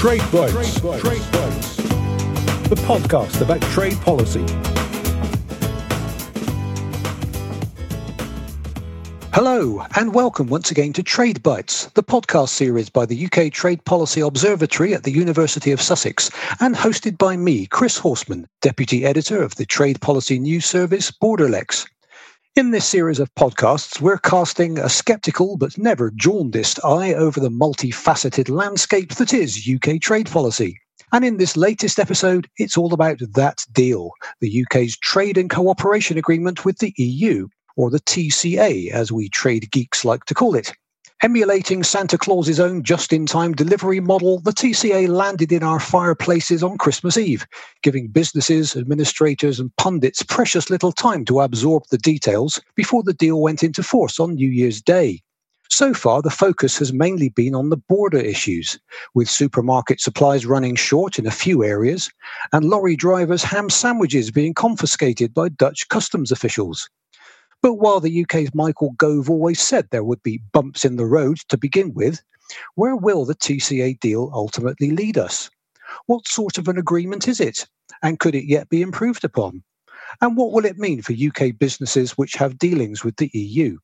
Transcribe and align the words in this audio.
Trade 0.00 0.22
Bites. 0.32 0.80
Trade 0.80 1.22
Bites. 1.30 1.76
The 1.76 2.80
podcast 2.86 3.42
about 3.42 3.60
trade 3.70 4.00
policy. 4.00 4.46
Hello, 9.34 9.84
and 9.96 10.14
welcome 10.14 10.46
once 10.46 10.70
again 10.70 10.94
to 10.94 11.02
Trade 11.02 11.42
Bites, 11.42 11.84
the 11.92 12.02
podcast 12.02 12.48
series 12.48 12.88
by 12.88 13.04
the 13.04 13.26
UK 13.26 13.52
Trade 13.52 13.84
Policy 13.84 14.22
Observatory 14.22 14.94
at 14.94 15.02
the 15.02 15.12
University 15.12 15.70
of 15.70 15.82
Sussex, 15.82 16.30
and 16.60 16.74
hosted 16.74 17.18
by 17.18 17.36
me, 17.36 17.66
Chris 17.66 17.98
Horseman, 17.98 18.48
Deputy 18.62 19.04
Editor 19.04 19.42
of 19.42 19.56
the 19.56 19.66
Trade 19.66 20.00
Policy 20.00 20.38
News 20.38 20.64
Service, 20.64 21.10
Borderlex. 21.10 21.86
In 22.56 22.72
this 22.72 22.84
series 22.84 23.20
of 23.20 23.32
podcasts, 23.36 24.00
we're 24.00 24.18
casting 24.18 24.76
a 24.76 24.88
sceptical 24.88 25.56
but 25.56 25.78
never 25.78 26.10
jaundiced 26.10 26.84
eye 26.84 27.14
over 27.14 27.38
the 27.38 27.48
multifaceted 27.48 28.48
landscape 28.48 29.14
that 29.14 29.32
is 29.32 29.70
UK 29.72 30.00
trade 30.00 30.28
policy. 30.28 30.76
And 31.12 31.24
in 31.24 31.36
this 31.36 31.56
latest 31.56 32.00
episode, 32.00 32.48
it's 32.56 32.76
all 32.76 32.92
about 32.92 33.20
that 33.34 33.64
deal, 33.70 34.10
the 34.40 34.64
UK's 34.64 34.98
trade 34.98 35.38
and 35.38 35.48
cooperation 35.48 36.18
agreement 36.18 36.64
with 36.64 36.78
the 36.78 36.92
EU, 36.96 37.46
or 37.76 37.88
the 37.88 38.00
TCA, 38.00 38.90
as 38.90 39.12
we 39.12 39.28
trade 39.28 39.70
geeks 39.70 40.04
like 40.04 40.24
to 40.24 40.34
call 40.34 40.56
it. 40.56 40.72
Emulating 41.22 41.82
Santa 41.82 42.16
Claus's 42.16 42.58
own 42.58 42.82
just 42.82 43.12
in 43.12 43.26
time 43.26 43.52
delivery 43.52 44.00
model, 44.00 44.40
the 44.40 44.52
TCA 44.52 45.06
landed 45.06 45.52
in 45.52 45.62
our 45.62 45.78
fireplaces 45.78 46.62
on 46.62 46.78
Christmas 46.78 47.18
Eve, 47.18 47.46
giving 47.82 48.08
businesses, 48.08 48.74
administrators, 48.74 49.60
and 49.60 49.74
pundits 49.76 50.22
precious 50.22 50.70
little 50.70 50.92
time 50.92 51.26
to 51.26 51.40
absorb 51.40 51.82
the 51.90 51.98
details 51.98 52.58
before 52.74 53.02
the 53.02 53.12
deal 53.12 53.42
went 53.42 53.62
into 53.62 53.82
force 53.82 54.18
on 54.18 54.34
New 54.34 54.48
Year's 54.48 54.80
Day. 54.80 55.20
So 55.68 55.92
far, 55.92 56.22
the 56.22 56.30
focus 56.30 56.78
has 56.78 56.90
mainly 56.90 57.28
been 57.28 57.54
on 57.54 57.68
the 57.68 57.76
border 57.76 58.18
issues, 58.18 58.78
with 59.12 59.28
supermarket 59.28 60.00
supplies 60.00 60.46
running 60.46 60.74
short 60.74 61.18
in 61.18 61.26
a 61.26 61.30
few 61.30 61.62
areas 61.62 62.10
and 62.54 62.64
lorry 62.64 62.96
drivers' 62.96 63.44
ham 63.44 63.68
sandwiches 63.68 64.30
being 64.30 64.54
confiscated 64.54 65.34
by 65.34 65.50
Dutch 65.50 65.86
customs 65.90 66.32
officials. 66.32 66.88
But 67.62 67.74
while 67.74 68.00
the 68.00 68.22
UK's 68.22 68.54
Michael 68.54 68.92
Gove 68.92 69.28
always 69.28 69.60
said 69.60 69.88
there 69.90 70.04
would 70.04 70.22
be 70.22 70.42
bumps 70.52 70.84
in 70.84 70.96
the 70.96 71.04
road 71.04 71.38
to 71.48 71.58
begin 71.58 71.92
with, 71.92 72.22
where 72.74 72.96
will 72.96 73.24
the 73.24 73.34
TCA 73.34 74.00
deal 74.00 74.30
ultimately 74.32 74.90
lead 74.90 75.18
us? 75.18 75.50
What 76.06 76.26
sort 76.26 76.56
of 76.56 76.68
an 76.68 76.78
agreement 76.78 77.28
is 77.28 77.38
it? 77.38 77.66
And 78.02 78.18
could 78.18 78.34
it 78.34 78.48
yet 78.48 78.68
be 78.68 78.80
improved 78.80 79.24
upon? 79.24 79.62
And 80.20 80.36
what 80.36 80.52
will 80.52 80.64
it 80.64 80.78
mean 80.78 81.02
for 81.02 81.12
UK 81.12 81.56
businesses 81.58 82.12
which 82.12 82.34
have 82.34 82.58
dealings 82.58 83.04
with 83.04 83.16
the 83.16 83.30
EU? 83.34 83.78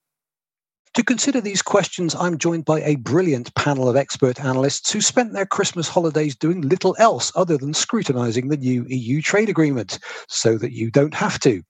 To 0.95 1.05
consider 1.05 1.43
these 1.43 1.61
questions, 1.61 2.15
I'm 2.15 2.39
joined 2.39 2.65
by 2.65 2.81
a 2.81 2.97
brilliant 2.97 3.55
panel 3.55 3.89
of 3.89 3.97
expert 3.97 4.41
analysts 4.41 4.91
who 4.91 5.03
spent 5.03 5.35
their 5.35 5.45
Christmas 5.45 5.89
holidays 5.89 6.35
doing 6.35 6.63
little 6.63 6.97
else 6.99 7.31
other 7.37 7.59
than 7.59 7.75
scrutinising 7.75 8.49
the 8.49 8.57
new 8.57 8.87
EU 8.89 9.21
trade 9.21 9.51
agreement, 9.51 9.99
so 10.29 10.57
that 10.57 10.73
you 10.73 10.91
don't 10.91 11.13
have 11.13 11.39
to. 11.41 11.63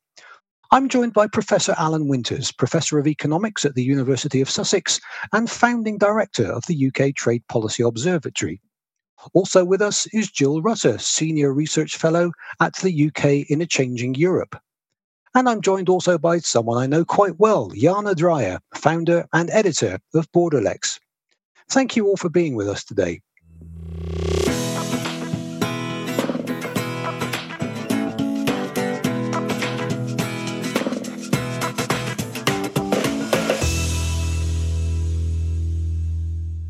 I'm 0.73 0.89
joined 0.89 1.13
by 1.13 1.29
Professor 1.29 1.77
Alan 1.79 2.09
Winters, 2.09 2.51
Professor 2.51 2.99
of 2.99 3.07
Economics 3.07 3.65
at 3.65 3.77
the 3.77 3.85
University 3.85 4.41
of 4.41 4.51
Sussex 4.51 5.01
and 5.33 5.49
founding 5.49 5.97
director 5.97 6.51
of 6.51 6.67
the 6.67 6.89
UK 6.89 7.15
Trade 7.15 7.47
Policy 7.49 7.85
Observatory. 7.85 8.61
Also 9.33 9.65
with 9.65 9.81
us 9.81 10.07
is 10.13 10.29
Jill 10.29 10.61
Rutter, 10.61 10.99
Senior 10.99 11.53
Research 11.53 11.97
Fellow 11.97 12.33
at 12.61 12.75
the 12.77 13.07
UK 13.07 13.49
in 13.49 13.61
a 13.61 13.67
Changing 13.67 14.17
Europe. 14.17 14.61
And 15.37 15.49
I'm 15.49 15.61
joined 15.61 15.89
also 15.89 16.19
by 16.19 16.39
someone 16.39 16.83
I 16.83 16.87
know 16.87 17.05
quite 17.05 17.39
well, 17.39 17.71
Iana 17.71 18.17
Dreyer, 18.17 18.59
founder 18.75 19.25
and 19.33 19.51
editor 19.51 20.01
of 20.15 20.31
Borderlex. 20.33 20.99
Thank 21.71 21.95
you 21.95 22.09
all 22.09 22.17
for 22.17 22.29
being 22.29 22.57
with 22.57 22.69
us 22.69 22.83
today. 22.83 23.21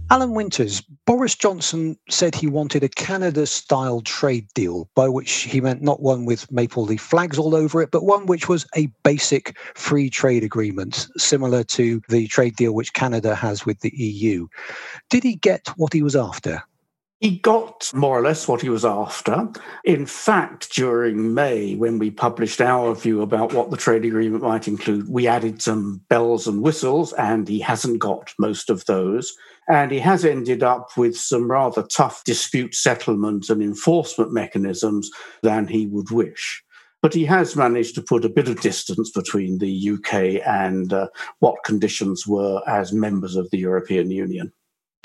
Alan 0.08 0.34
Winters, 0.34 0.82
Boris 1.04 1.34
Johnson 1.34 1.96
said 2.08 2.36
he 2.36 2.46
wanted 2.46 2.84
a 2.84 2.88
Canada 2.88 3.44
style 3.44 4.00
trade 4.02 4.46
deal, 4.54 4.88
by 4.94 5.08
which 5.08 5.32
he 5.32 5.60
meant 5.60 5.82
not 5.82 6.00
one 6.00 6.24
with 6.24 6.50
maple 6.52 6.84
leaf 6.84 7.00
flags 7.00 7.38
all 7.40 7.56
over 7.56 7.82
it, 7.82 7.90
but 7.90 8.04
one 8.04 8.26
which 8.26 8.48
was 8.48 8.66
a 8.76 8.86
basic 9.02 9.58
free 9.74 10.08
trade 10.08 10.44
agreement, 10.44 11.08
similar 11.16 11.64
to 11.64 12.00
the 12.08 12.28
trade 12.28 12.54
deal 12.54 12.72
which 12.72 12.92
Canada 12.92 13.34
has 13.34 13.66
with 13.66 13.80
the 13.80 13.92
EU. 13.96 14.46
Did 15.10 15.24
he 15.24 15.34
get 15.34 15.66
what 15.76 15.92
he 15.92 16.02
was 16.02 16.14
after? 16.14 16.62
He 17.20 17.38
got 17.38 17.90
more 17.94 18.18
or 18.18 18.20
less 18.20 18.46
what 18.46 18.60
he 18.60 18.68
was 18.68 18.84
after. 18.84 19.48
In 19.84 20.04
fact, 20.04 20.74
during 20.74 21.32
May, 21.32 21.74
when 21.74 21.98
we 21.98 22.10
published 22.10 22.60
our 22.60 22.94
view 22.94 23.22
about 23.22 23.54
what 23.54 23.70
the 23.70 23.78
trade 23.78 24.04
agreement 24.04 24.42
might 24.42 24.68
include, 24.68 25.08
we 25.08 25.26
added 25.26 25.62
some 25.62 26.02
bells 26.10 26.46
and 26.46 26.60
whistles, 26.60 27.14
and 27.14 27.48
he 27.48 27.58
hasn't 27.58 28.00
got 28.00 28.34
most 28.38 28.68
of 28.68 28.84
those. 28.84 29.32
And 29.66 29.90
he 29.90 29.98
has 29.98 30.26
ended 30.26 30.62
up 30.62 30.90
with 30.98 31.16
some 31.16 31.50
rather 31.50 31.84
tough 31.84 32.22
dispute 32.24 32.74
settlement 32.74 33.48
and 33.48 33.62
enforcement 33.62 34.34
mechanisms 34.34 35.10
than 35.42 35.68
he 35.68 35.86
would 35.86 36.10
wish. 36.10 36.62
But 37.00 37.14
he 37.14 37.24
has 37.24 37.56
managed 37.56 37.94
to 37.94 38.02
put 38.02 38.26
a 38.26 38.30
bit 38.30 38.48
of 38.48 38.60
distance 38.60 39.10
between 39.10 39.56
the 39.58 39.90
UK 39.90 40.46
and 40.46 40.92
uh, 40.92 41.08
what 41.38 41.64
conditions 41.64 42.26
were 42.26 42.60
as 42.66 42.92
members 42.92 43.36
of 43.36 43.50
the 43.50 43.58
European 43.58 44.10
Union. 44.10 44.52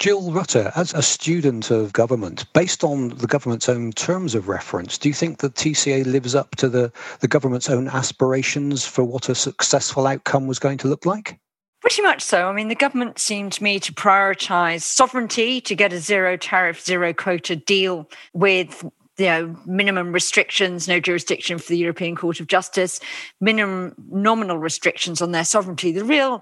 Jill 0.02 0.32
Rutter, 0.32 0.72
as 0.76 0.96
a 0.96 1.04
student 1.04 1.70
of 1.70 1.94
government, 1.94 2.52
based 2.54 2.84
on 2.84 3.10
the 3.10 3.28
government's 3.28 3.70
own 3.70 3.92
terms 3.92 4.34
of 4.34 4.48
reference, 4.48 4.98
do 4.98 5.08
you 5.08 5.14
think 5.14 5.38
the 5.38 5.52
TCA 5.52 6.08
lives 6.08 6.34
up 6.34 6.56
to 6.56 6.68
the, 6.68 6.92
the 7.20 7.28
government's 7.28 7.70
own 7.70 7.88
aspirations 7.88 8.84
for 8.84 9.04
what 9.04 9.30
a 9.30 9.36
successful 9.36 10.08
outcome 10.08 10.48
was 10.48 10.58
going 10.58 10.80
to 10.80 10.88
look 10.88 11.06
like? 11.06 11.40
Pretty 11.82 12.02
much 12.02 12.24
so. 12.24 12.50
I 12.50 12.52
mean, 12.52 12.68
the 12.68 12.74
government 12.74 13.20
seemed 13.20 13.52
to 13.54 13.64
me 13.64 13.80
to 13.80 13.94
prioritize 13.94 14.82
sovereignty 14.82 15.62
to 15.62 15.76
get 15.76 15.94
a 15.94 16.00
zero 16.00 16.36
tariff, 16.36 16.84
zero 16.84 17.14
quota 17.14 17.56
deal 17.56 18.10
with 18.34 18.84
you 19.18 19.26
know 19.26 19.56
minimum 19.66 20.14
restrictions 20.14 20.88
no 20.88 21.00
jurisdiction 21.00 21.58
for 21.58 21.68
the 21.68 21.78
european 21.78 22.16
court 22.16 22.40
of 22.40 22.48
justice 22.48 23.00
minimum 23.42 23.94
nominal 24.10 24.58
restrictions 24.58 25.22
on 25.22 25.32
their 25.32 25.44
sovereignty 25.44 25.92
the 25.92 26.06
real 26.06 26.42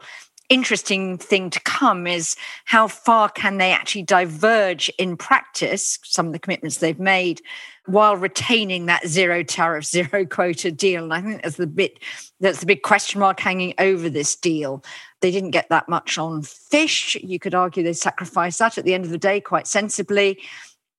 interesting 0.50 1.18
thing 1.18 1.50
to 1.50 1.60
come 1.62 2.08
is 2.08 2.36
how 2.66 2.88
far 2.88 3.30
can 3.30 3.58
they 3.58 3.72
actually 3.72 4.04
diverge 4.04 4.90
in 4.98 5.16
practice 5.16 6.00
some 6.04 6.28
of 6.28 6.34
the 6.34 6.40
commitments 6.40 6.78
they've 6.78 7.00
made 7.00 7.42
while 7.86 8.18
retaining 8.18 8.88
that 8.88 9.08
zero 9.08 9.44
tariff 9.44 9.86
zero 9.86 10.26
quota 10.26 10.72
deal 10.72 11.04
and 11.04 11.14
i 11.14 11.22
think 11.22 11.44
that's 11.44 11.58
the 11.58 11.68
bit 11.68 12.00
that's 12.40 12.60
the 12.60 12.66
big 12.66 12.82
question 12.82 13.20
mark 13.20 13.40
hanging 13.40 13.74
over 13.78 14.10
this 14.10 14.36
deal 14.36 14.84
they 15.22 15.32
didn't 15.32 15.52
get 15.52 15.70
that 15.70 15.90
much 15.90 16.18
on 16.18 16.42
fish. 16.44 17.16
You 17.22 17.40
could 17.40 17.56
argue 17.56 17.84
they 17.84 17.94
sacrificed 17.94 18.60
that 18.60 18.78
at 18.78 18.86
the 18.86 18.94
end 18.94 19.06
of 19.06 19.12
the 19.12 19.18
day 19.18 19.42
quite 19.42 19.68
sensibly. 19.68 20.40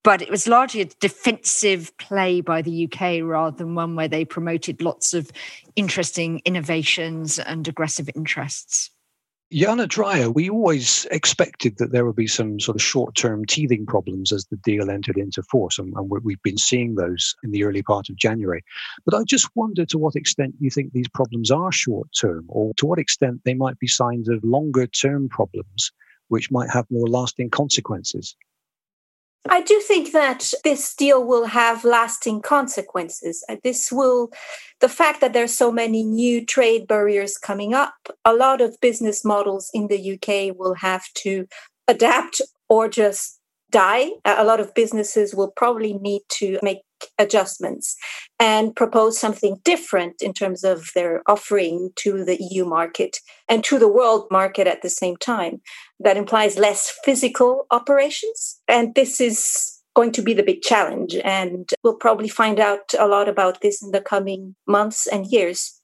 But 0.02 0.22
it 0.22 0.30
was 0.30 0.48
largely 0.48 0.80
a 0.80 0.86
defensive 0.86 1.96
play 1.98 2.40
by 2.40 2.62
the 2.62 2.86
UK 2.86 3.22
rather 3.22 3.56
than 3.56 3.74
one 3.74 3.96
where 3.96 4.08
they 4.08 4.24
promoted 4.24 4.80
lots 4.80 5.12
of 5.12 5.30
interesting 5.76 6.40
innovations 6.46 7.38
and 7.38 7.68
aggressive 7.68 8.08
interests. 8.14 8.90
Iana 9.52 9.88
Dreyer, 9.88 10.30
we 10.30 10.48
always 10.48 11.06
expected 11.10 11.78
that 11.78 11.90
there 11.90 12.06
would 12.06 12.14
be 12.14 12.28
some 12.28 12.60
sort 12.60 12.76
of 12.76 12.82
short 12.82 13.16
term 13.16 13.44
teething 13.44 13.84
problems 13.84 14.30
as 14.30 14.46
the 14.46 14.56
deal 14.58 14.88
entered 14.88 15.16
into 15.18 15.42
force, 15.42 15.76
and, 15.76 15.92
and 15.96 16.08
we've 16.08 16.42
been 16.42 16.56
seeing 16.56 16.94
those 16.94 17.34
in 17.42 17.50
the 17.50 17.64
early 17.64 17.82
part 17.82 18.08
of 18.08 18.14
January. 18.14 18.62
But 19.04 19.14
I 19.14 19.24
just 19.24 19.48
wonder 19.56 19.84
to 19.86 19.98
what 19.98 20.14
extent 20.14 20.54
you 20.60 20.70
think 20.70 20.92
these 20.92 21.08
problems 21.08 21.50
are 21.50 21.72
short 21.72 22.06
term, 22.12 22.44
or 22.48 22.72
to 22.74 22.86
what 22.86 23.00
extent 23.00 23.40
they 23.44 23.54
might 23.54 23.76
be 23.80 23.88
signs 23.88 24.28
of 24.28 24.44
longer 24.44 24.86
term 24.86 25.28
problems 25.28 25.90
which 26.28 26.52
might 26.52 26.70
have 26.70 26.86
more 26.90 27.08
lasting 27.08 27.50
consequences. 27.50 28.36
I 29.48 29.62
do 29.62 29.80
think 29.80 30.12
that 30.12 30.52
this 30.64 30.94
deal 30.94 31.24
will 31.24 31.46
have 31.46 31.84
lasting 31.84 32.42
consequences. 32.42 33.42
Uh, 33.48 33.56
this 33.64 33.90
will, 33.90 34.30
the 34.80 34.88
fact 34.88 35.20
that 35.22 35.32
there's 35.32 35.56
so 35.56 35.72
many 35.72 36.02
new 36.02 36.44
trade 36.44 36.86
barriers 36.86 37.38
coming 37.38 37.72
up, 37.72 37.94
a 38.24 38.34
lot 38.34 38.60
of 38.60 38.78
business 38.80 39.24
models 39.24 39.70
in 39.72 39.88
the 39.88 40.12
UK 40.14 40.56
will 40.56 40.74
have 40.74 41.04
to 41.14 41.46
adapt 41.88 42.42
or 42.68 42.88
just 42.88 43.40
die. 43.70 44.10
A 44.24 44.44
lot 44.44 44.60
of 44.60 44.74
businesses 44.74 45.34
will 45.34 45.52
probably 45.56 45.94
need 45.94 46.22
to 46.30 46.58
make 46.62 46.80
adjustments 47.18 47.96
and 48.38 48.74
propose 48.74 49.18
something 49.18 49.60
different 49.64 50.22
in 50.22 50.32
terms 50.32 50.64
of 50.64 50.90
their 50.94 51.22
offering 51.26 51.90
to 51.96 52.24
the 52.24 52.38
EU 52.40 52.64
market 52.64 53.18
and 53.48 53.64
to 53.64 53.78
the 53.78 53.88
world 53.88 54.26
market 54.30 54.66
at 54.66 54.82
the 54.82 54.90
same 54.90 55.16
time. 55.16 55.60
That 55.98 56.16
implies 56.16 56.58
less 56.58 56.92
physical 57.04 57.66
operations. 57.70 58.60
And 58.68 58.94
this 58.94 59.20
is 59.20 59.80
going 59.94 60.12
to 60.12 60.22
be 60.22 60.34
the 60.34 60.42
big 60.42 60.62
challenge. 60.62 61.16
And 61.24 61.68
we'll 61.82 61.96
probably 61.96 62.28
find 62.28 62.60
out 62.60 62.94
a 62.98 63.06
lot 63.06 63.28
about 63.28 63.60
this 63.60 63.82
in 63.82 63.90
the 63.90 64.00
coming 64.00 64.54
months 64.66 65.06
and 65.06 65.26
years. 65.26 65.79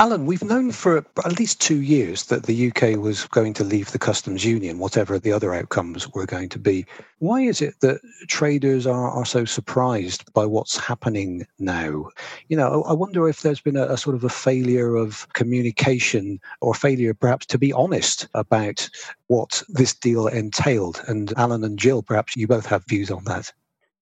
Alan, 0.00 0.26
we've 0.26 0.44
known 0.44 0.70
for 0.70 0.98
at 0.98 1.38
least 1.40 1.60
two 1.60 1.82
years 1.82 2.26
that 2.26 2.44
the 2.44 2.68
UK 2.68 2.96
was 2.96 3.26
going 3.26 3.52
to 3.54 3.64
leave 3.64 3.90
the 3.90 3.98
customs 3.98 4.44
union, 4.44 4.78
whatever 4.78 5.18
the 5.18 5.32
other 5.32 5.52
outcomes 5.52 6.08
were 6.14 6.24
going 6.24 6.48
to 6.50 6.58
be. 6.60 6.86
Why 7.18 7.40
is 7.40 7.60
it 7.60 7.74
that 7.80 8.00
traders 8.28 8.86
are, 8.86 9.10
are 9.10 9.24
so 9.24 9.44
surprised 9.44 10.32
by 10.34 10.46
what's 10.46 10.78
happening 10.78 11.48
now? 11.58 12.10
You 12.46 12.56
know, 12.56 12.84
I 12.84 12.92
wonder 12.92 13.28
if 13.28 13.42
there's 13.42 13.60
been 13.60 13.76
a, 13.76 13.86
a 13.86 13.96
sort 13.96 14.14
of 14.14 14.22
a 14.22 14.28
failure 14.28 14.94
of 14.94 15.26
communication 15.32 16.38
or 16.60 16.74
failure 16.74 17.12
perhaps 17.12 17.46
to 17.46 17.58
be 17.58 17.72
honest 17.72 18.28
about 18.34 18.88
what 19.26 19.64
this 19.68 19.94
deal 19.94 20.28
entailed. 20.28 21.02
And 21.08 21.32
Alan 21.36 21.64
and 21.64 21.76
Jill, 21.76 22.04
perhaps 22.04 22.36
you 22.36 22.46
both 22.46 22.66
have 22.66 22.84
views 22.86 23.10
on 23.10 23.24
that. 23.24 23.52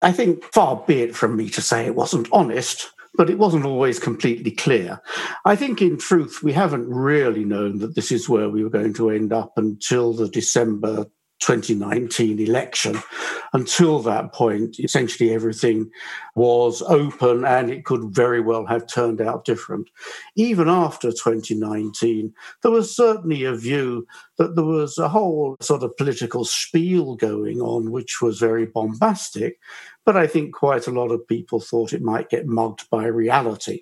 I 0.01 0.11
think 0.11 0.43
far 0.43 0.83
be 0.87 1.03
it 1.03 1.15
from 1.15 1.37
me 1.37 1.49
to 1.51 1.61
say 1.61 1.85
it 1.85 1.95
wasn't 1.95 2.27
honest 2.31 2.89
but 3.15 3.29
it 3.29 3.37
wasn't 3.37 3.65
always 3.65 3.99
completely 3.99 4.51
clear. 4.51 5.01
I 5.45 5.55
think, 5.55 5.81
in 5.81 5.97
truth, 5.97 6.41
we 6.43 6.53
haven't 6.53 6.89
really 6.89 7.45
known 7.45 7.79
that 7.79 7.95
this 7.95 8.11
is 8.11 8.29
where 8.29 8.49
we 8.49 8.63
were 8.63 8.69
going 8.69 8.93
to 8.95 9.09
end 9.09 9.33
up 9.33 9.53
until 9.57 10.13
the 10.13 10.27
December 10.27 11.05
2019 11.43 12.39
election. 12.39 12.97
Until 13.55 13.99
that 13.99 14.33
point, 14.33 14.79
essentially 14.79 15.31
everything 15.31 15.91
was 16.35 16.81
open 16.83 17.45
and 17.45 17.69
it 17.69 17.85
could 17.85 18.05
very 18.05 18.41
well 18.41 18.65
have 18.65 18.87
turned 18.87 19.21
out 19.21 19.45
different. 19.45 19.89
Even 20.35 20.67
after 20.67 21.11
2019, 21.11 22.33
there 22.63 22.71
was 22.71 22.95
certainly 22.95 23.43
a 23.43 23.55
view 23.55 24.07
that 24.37 24.55
there 24.55 24.65
was 24.65 24.97
a 24.97 25.09
whole 25.09 25.55
sort 25.61 25.83
of 25.83 25.95
political 25.97 26.45
spiel 26.45 27.15
going 27.15 27.61
on, 27.61 27.91
which 27.91 28.21
was 28.21 28.39
very 28.39 28.65
bombastic. 28.65 29.59
But 30.05 30.17
I 30.17 30.27
think 30.27 30.53
quite 30.53 30.87
a 30.87 30.91
lot 30.91 31.11
of 31.11 31.27
people 31.27 31.59
thought 31.59 31.93
it 31.93 32.01
might 32.01 32.29
get 32.29 32.45
mugged 32.45 32.89
by 32.89 33.05
reality. 33.05 33.81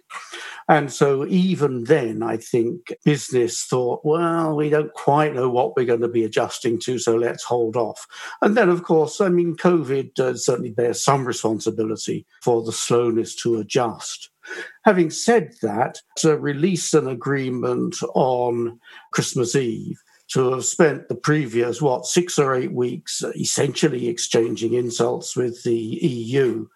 And 0.70 0.92
so 0.92 1.26
even 1.26 1.86
then, 1.86 2.22
I 2.24 2.38
think 2.38 2.94
business 3.04 3.66
thought, 3.66 4.06
well, 4.06 4.56
we 4.56 4.70
don't 4.70 4.94
quite 4.94 5.34
know 5.34 5.50
what 5.50 5.76
we're 5.76 5.86
going 5.86 6.02
to 6.02 6.08
be 6.08 6.24
adjusting 6.24 6.80
to, 6.82 7.00
so 7.00 7.16
let's 7.16 7.44
hold 7.44 7.76
off. 7.76 8.06
And 8.42 8.56
then, 8.56 8.70
of 8.70 8.84
course, 8.84 9.20
I 9.20 9.30
mean, 9.30 9.56
COVID 9.56 10.20
uh, 10.20 10.38
certainly 10.38 10.72
bears 10.72 11.04
some 11.04 11.26
responsibility 11.26 12.26
for 12.42 12.64
the 12.64 12.72
slowness 12.72 13.36
to 13.38 13.58
adjust. 13.58 14.30
Having 14.86 15.10
said 15.10 15.54
that, 15.62 16.00
to 16.18 16.38
release 16.38 16.94
an 16.94 17.08
agreement 17.08 17.98
on 18.14 18.80
Christmas 19.12 19.56
Eve 19.56 20.02
to 20.34 20.52
have 20.54 20.66
spent 20.66 21.08
the 21.08 21.16
previous, 21.16 21.82
what, 21.82 22.06
six 22.06 22.40
or 22.40 22.56
eight 22.56 22.74
weeks 22.74 23.24
essentially 23.36 24.08
exchanging 24.08 24.74
insults 24.74 25.36
with 25.36 25.64
the 25.64 25.76
EU 25.76 26.68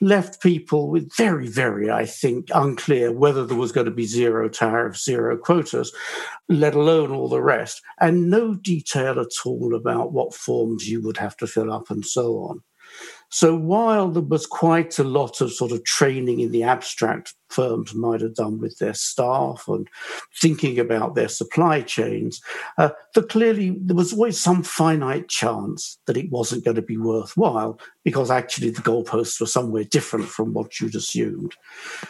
left 0.00 0.42
people 0.42 0.90
with 0.90 1.14
very, 1.16 1.48
very, 1.48 1.90
I 1.90 2.04
think, 2.04 2.48
unclear 2.54 3.12
whether 3.12 3.46
there 3.46 3.56
was 3.56 3.72
going 3.72 3.86
to 3.86 3.90
be 3.90 4.06
zero 4.06 4.48
tariffs, 4.48 5.04
zero 5.04 5.36
quotas, 5.36 5.92
let 6.48 6.74
alone 6.74 7.12
all 7.12 7.28
the 7.28 7.40
rest, 7.40 7.82
and 8.00 8.30
no 8.30 8.54
detail 8.54 9.18
at 9.20 9.46
all 9.46 9.74
about 9.74 10.12
what 10.12 10.34
forms 10.34 10.88
you 10.88 11.02
would 11.02 11.16
have 11.16 11.36
to 11.38 11.46
fill 11.46 11.72
up 11.72 11.90
and 11.90 12.04
so 12.04 12.36
on. 12.38 12.62
So 13.30 13.56
while 13.56 14.10
there 14.10 14.22
was 14.22 14.46
quite 14.46 14.98
a 14.98 15.04
lot 15.04 15.40
of 15.40 15.52
sort 15.52 15.72
of 15.72 15.84
training 15.84 16.40
in 16.40 16.52
the 16.52 16.62
abstract 16.62 17.34
firms 17.48 17.94
might 17.94 18.20
have 18.20 18.34
done 18.34 18.58
with 18.58 18.78
their 18.78 18.94
staff 18.94 19.64
and 19.68 19.88
thinking 20.40 20.78
about 20.78 21.14
their 21.14 21.28
supply 21.28 21.82
chains, 21.82 22.40
uh, 22.78 22.90
clearly 23.28 23.76
there 23.80 23.96
was 23.96 24.12
always 24.12 24.38
some 24.38 24.62
finite 24.62 25.28
chance 25.28 25.98
that 26.06 26.16
it 26.16 26.30
wasn't 26.30 26.64
going 26.64 26.76
to 26.76 26.82
be 26.82 26.96
worthwhile 26.96 27.78
because 28.04 28.30
actually 28.30 28.70
the 28.70 28.82
goalposts 28.82 29.40
were 29.40 29.46
somewhere 29.46 29.84
different 29.84 30.26
from 30.26 30.52
what 30.52 30.80
you'd 30.80 30.94
assumed. 30.94 31.54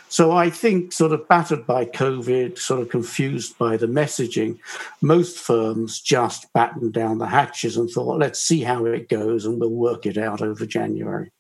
So 0.09 0.33
I 0.33 0.51
think, 0.51 0.93
sort 0.93 1.13
of 1.13 1.27
battered 1.29 1.67
by 1.67 1.87
COVID, 1.87 2.59
sort 2.59 2.81
of 2.81 2.89
confused 2.89 3.57
by 3.59 3.77
the 3.77 3.87
messaging, 3.87 4.59
most 5.01 5.39
firms 5.39 6.01
just 6.01 6.53
battened 6.53 6.93
down 6.93 7.19
the 7.19 7.27
hatches 7.27 7.77
and 7.77 7.89
thought, 7.89 8.19
let's 8.19 8.41
see 8.41 8.63
how 8.63 8.85
it 8.85 9.09
goes 9.09 9.47
and 9.47 9.61
we'll 9.61 9.71
work 9.71 10.07
it 10.07 10.19
out 10.19 10.43
over 10.43 10.67
January. 10.67 11.31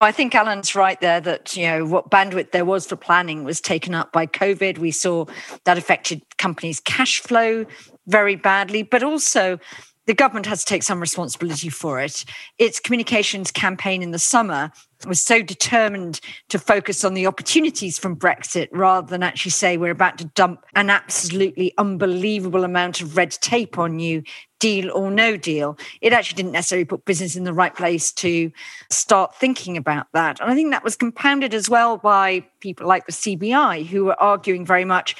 I 0.00 0.12
think 0.12 0.34
Alan's 0.34 0.74
right 0.74 1.00
there 1.00 1.20
that, 1.22 1.56
you 1.56 1.66
know, 1.66 1.86
what 1.86 2.10
bandwidth 2.10 2.50
there 2.50 2.66
was 2.66 2.86
for 2.86 2.96
planning 2.96 3.44
was 3.44 3.60
taken 3.62 3.94
up 3.94 4.12
by 4.12 4.26
COVID. 4.26 4.76
We 4.78 4.90
saw 4.90 5.24
that 5.64 5.78
affected 5.78 6.22
companies' 6.36 6.80
cash 6.80 7.20
flow 7.20 7.64
very 8.06 8.36
badly, 8.36 8.82
but 8.82 9.02
also 9.02 9.58
the 10.06 10.14
government 10.14 10.46
has 10.46 10.64
to 10.64 10.68
take 10.68 10.82
some 10.82 11.00
responsibility 11.00 11.68
for 11.68 12.00
it. 12.00 12.24
Its 12.58 12.78
communications 12.78 13.50
campaign 13.50 14.02
in 14.02 14.12
the 14.12 14.18
summer 14.18 14.70
was 15.06 15.22
so 15.22 15.42
determined 15.42 16.20
to 16.48 16.58
focus 16.58 17.04
on 17.04 17.14
the 17.14 17.26
opportunities 17.26 17.98
from 17.98 18.16
Brexit 18.16 18.68
rather 18.72 19.06
than 19.06 19.22
actually 19.22 19.50
say 19.50 19.76
we're 19.76 19.90
about 19.90 20.18
to 20.18 20.26
dump 20.26 20.64
an 20.74 20.90
absolutely 20.90 21.72
unbelievable 21.78 22.64
amount 22.64 23.00
of 23.00 23.16
red 23.16 23.32
tape 23.32 23.78
on 23.78 23.98
you, 23.98 24.22
deal 24.66 24.90
or 24.90 25.12
no 25.12 25.36
deal. 25.36 25.78
It 26.00 26.12
actually 26.12 26.38
didn't 26.38 26.50
necessarily 26.50 26.84
put 26.84 27.04
business 27.04 27.36
in 27.36 27.44
the 27.44 27.52
right 27.52 27.72
place 27.72 28.10
to 28.14 28.50
start 28.90 29.36
thinking 29.36 29.76
about 29.76 30.08
that. 30.12 30.40
And 30.40 30.50
I 30.50 30.56
think 30.56 30.72
that 30.72 30.82
was 30.82 30.96
compounded 30.96 31.54
as 31.54 31.70
well 31.70 31.98
by 31.98 32.40
people 32.58 32.84
like 32.84 33.06
the 33.06 33.12
CBI 33.12 33.86
who 33.86 34.06
were 34.06 34.20
arguing 34.20 34.66
very 34.66 34.84
much 34.84 35.14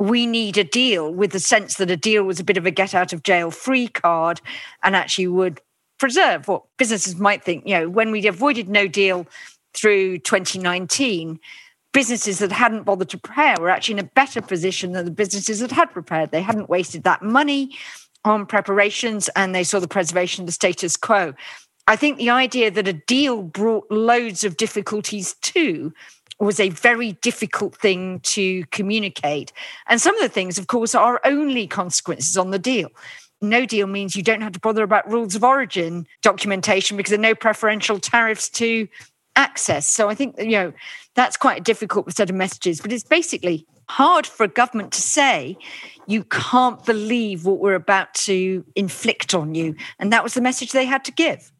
we 0.00 0.26
need 0.26 0.58
a 0.58 0.64
deal 0.64 1.12
with 1.12 1.30
the 1.30 1.38
sense 1.38 1.76
that 1.76 1.92
a 1.92 1.96
deal 1.96 2.24
was 2.24 2.40
a 2.40 2.44
bit 2.44 2.56
of 2.56 2.66
a 2.66 2.72
get 2.72 2.92
out 2.92 3.12
of 3.12 3.22
jail 3.22 3.52
free 3.52 3.86
card 3.86 4.40
and 4.82 4.96
actually 4.96 5.28
would 5.28 5.60
preserve 5.98 6.48
what 6.48 6.64
businesses 6.76 7.16
might 7.16 7.44
think. 7.44 7.66
You 7.66 7.74
know, 7.78 7.88
when 7.88 8.10
we 8.10 8.26
avoided 8.26 8.68
no 8.68 8.88
deal 8.88 9.26
through 9.74 10.18
2019, 10.18 11.38
businesses 11.92 12.38
that 12.40 12.52
hadn't 12.52 12.82
bothered 12.82 13.08
to 13.10 13.18
prepare 13.18 13.56
were 13.60 13.70
actually 13.70 13.98
in 13.98 14.04
a 14.06 14.10
better 14.14 14.40
position 14.40 14.92
than 14.92 15.04
the 15.04 15.10
businesses 15.10 15.60
that 15.60 15.72
had 15.72 15.92
prepared. 15.92 16.30
They 16.30 16.42
hadn't 16.42 16.68
wasted 16.68 17.04
that 17.04 17.22
money 17.22 17.76
on 18.24 18.46
preparations 18.46 19.28
and 19.36 19.54
they 19.54 19.64
saw 19.64 19.78
the 19.80 19.88
preservation 19.88 20.42
of 20.42 20.46
the 20.46 20.52
status 20.52 20.96
quo. 20.96 21.34
I 21.86 21.96
think 21.96 22.18
the 22.18 22.30
idea 22.30 22.70
that 22.70 22.86
a 22.86 22.92
deal 22.92 23.42
brought 23.42 23.90
loads 23.90 24.44
of 24.44 24.56
difficulties 24.56 25.34
too 25.40 25.92
was 26.38 26.60
a 26.60 26.68
very 26.68 27.12
difficult 27.12 27.74
thing 27.76 28.20
to 28.20 28.64
communicate. 28.66 29.52
And 29.88 30.00
some 30.00 30.14
of 30.16 30.22
the 30.22 30.28
things, 30.28 30.58
of 30.58 30.66
course, 30.68 30.94
are 30.94 31.20
only 31.24 31.66
consequences 31.66 32.36
on 32.36 32.50
the 32.50 32.58
deal. 32.58 32.90
No 33.40 33.64
deal 33.66 33.86
means 33.86 34.16
you 34.16 34.22
don't 34.22 34.40
have 34.40 34.52
to 34.52 34.60
bother 34.60 34.82
about 34.82 35.10
rules 35.10 35.34
of 35.34 35.44
origin 35.44 36.06
documentation 36.22 36.96
because 36.96 37.10
there 37.10 37.18
are 37.18 37.22
no 37.22 37.34
preferential 37.34 37.98
tariffs 37.98 38.48
to 38.50 38.88
access. 39.36 39.86
So 39.86 40.08
I 40.08 40.14
think, 40.14 40.34
you 40.38 40.50
know, 40.50 40.72
that's 41.14 41.36
quite 41.36 41.60
a 41.60 41.64
difficult 41.64 42.12
set 42.12 42.30
of 42.30 42.36
messages. 42.36 42.80
But 42.80 42.92
it's 42.92 43.04
basically 43.04 43.66
hard 43.88 44.26
for 44.26 44.44
a 44.44 44.48
government 44.48 44.92
to 44.92 45.02
say, 45.02 45.56
you 46.06 46.24
can't 46.24 46.84
believe 46.84 47.44
what 47.44 47.58
we're 47.58 47.74
about 47.74 48.14
to 48.14 48.64
inflict 48.74 49.34
on 49.34 49.54
you. 49.54 49.74
And 49.98 50.12
that 50.12 50.22
was 50.22 50.34
the 50.34 50.40
message 50.40 50.72
they 50.72 50.86
had 50.86 51.04
to 51.04 51.12
give. 51.12 51.52